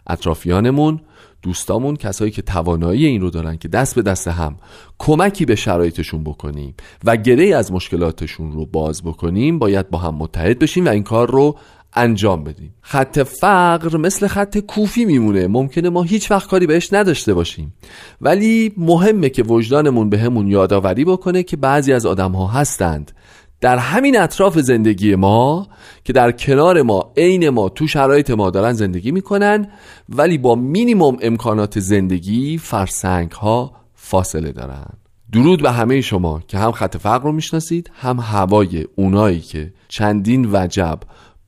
اطرافیانمون 0.06 1.00
دوستامون 1.42 1.96
کسایی 1.96 2.30
که 2.30 2.42
توانایی 2.42 3.06
این 3.06 3.20
رو 3.20 3.30
دارن 3.30 3.56
که 3.56 3.68
دست 3.68 3.94
به 3.94 4.02
دست 4.02 4.28
هم 4.28 4.56
کمکی 4.98 5.44
به 5.44 5.54
شرایطشون 5.54 6.24
بکنیم 6.24 6.74
و 7.04 7.16
گره 7.16 7.56
از 7.56 7.72
مشکلاتشون 7.72 8.52
رو 8.52 8.66
باز 8.66 9.02
بکنیم 9.02 9.58
باید 9.58 9.90
با 9.90 9.98
هم 9.98 10.14
متحد 10.14 10.58
بشیم 10.58 10.86
و 10.86 10.88
این 10.88 11.02
کار 11.02 11.30
رو 11.30 11.56
انجام 11.98 12.44
بدیم. 12.44 12.74
خط 12.80 13.18
فقر 13.18 13.96
مثل 13.96 14.26
خط 14.26 14.58
کوفی 14.58 15.04
میمونه. 15.04 15.46
ممکنه 15.46 15.88
ما 15.88 16.02
هیچ 16.02 16.30
وقت 16.30 16.48
کاری 16.48 16.66
بهش 16.66 16.92
نداشته 16.92 17.34
باشیم. 17.34 17.74
ولی 18.20 18.72
مهمه 18.76 19.28
که 19.28 19.42
وجدانمون 19.42 20.10
به 20.10 20.18
همون 20.18 20.48
یادآوری 20.48 21.04
بکنه 21.04 21.42
که 21.42 21.56
بعضی 21.56 21.92
از 21.92 22.06
آدم 22.06 22.32
ها 22.32 22.46
هستند. 22.46 23.12
در 23.60 23.78
همین 23.78 24.20
اطراف 24.20 24.58
زندگی 24.58 25.14
ما 25.14 25.68
که 26.04 26.12
در 26.12 26.32
کنار 26.32 26.82
ما 26.82 27.12
عین 27.16 27.48
ما 27.48 27.68
تو 27.68 27.86
شرایط 27.86 28.30
ما 28.30 28.50
دارن 28.50 28.72
زندگی 28.72 29.10
می‌کنن 29.10 29.68
ولی 30.08 30.38
با 30.38 30.54
مینیموم 30.54 31.16
امکانات 31.22 31.80
زندگی 31.80 32.58
فرسنگ 32.58 33.30
ها 33.30 33.72
فاصله 33.94 34.52
دارن. 34.52 34.86
درود 35.32 35.62
به 35.62 35.70
همه 35.70 36.00
شما 36.00 36.40
که 36.48 36.58
هم 36.58 36.72
خط 36.72 36.96
فقر 36.96 37.24
رو 37.24 37.32
می‌شناسید 37.32 37.90
هم 37.94 38.20
هوای 38.20 38.84
اونایی 38.96 39.40
که 39.40 39.72
چندین 39.88 40.48
وجب 40.52 40.98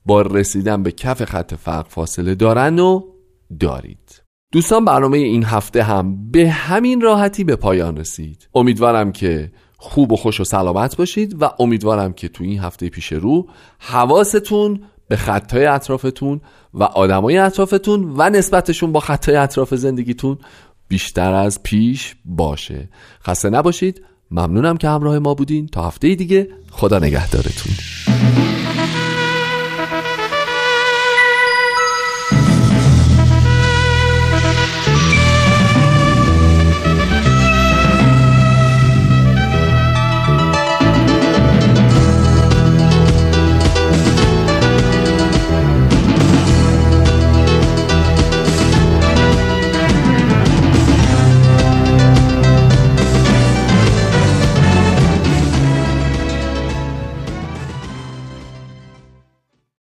با 0.06 0.22
رسیدن 0.22 0.82
به 0.82 0.92
کف 0.92 1.24
خط 1.24 1.54
فقر 1.54 1.88
فاصله 1.88 2.34
دارن 2.34 2.78
و 2.78 3.02
دارید. 3.60 4.22
دوستان 4.52 4.84
برنامه 4.84 5.18
این 5.18 5.44
هفته 5.44 5.82
هم 5.82 6.30
به 6.30 6.50
همین 6.50 7.00
راحتی 7.00 7.44
به 7.44 7.56
پایان 7.56 7.96
رسید. 7.96 8.48
امیدوارم 8.54 9.12
که 9.12 9.52
خوب 9.76 10.12
و 10.12 10.16
خوش 10.16 10.40
و 10.40 10.44
سلامت 10.44 10.96
باشید 10.96 11.42
و 11.42 11.50
امیدوارم 11.58 12.12
که 12.12 12.28
تو 12.28 12.44
این 12.44 12.60
هفته 12.60 12.88
پیش 12.88 13.12
رو 13.12 13.48
حواستون 13.78 14.80
به 15.08 15.16
خطای 15.16 15.66
اطرافتون 15.66 16.40
و 16.74 16.82
آدمای 16.82 17.38
اطرافتون 17.38 18.14
و 18.16 18.30
نسبتشون 18.30 18.92
با 18.92 19.00
خطای 19.00 19.36
اطراف 19.36 19.74
زندگیتون 19.74 20.38
بیشتر 20.88 21.32
از 21.32 21.62
پیش 21.62 22.16
باشه. 22.24 22.88
خسته 23.26 23.50
نباشید. 23.50 24.02
ممنونم 24.30 24.76
که 24.76 24.88
همراه 24.88 25.18
ما 25.18 25.34
بودین. 25.34 25.66
تا 25.66 25.86
هفته 25.86 26.14
دیگه 26.14 26.48
خدا 26.70 26.98
نگهدارتون. 26.98 27.72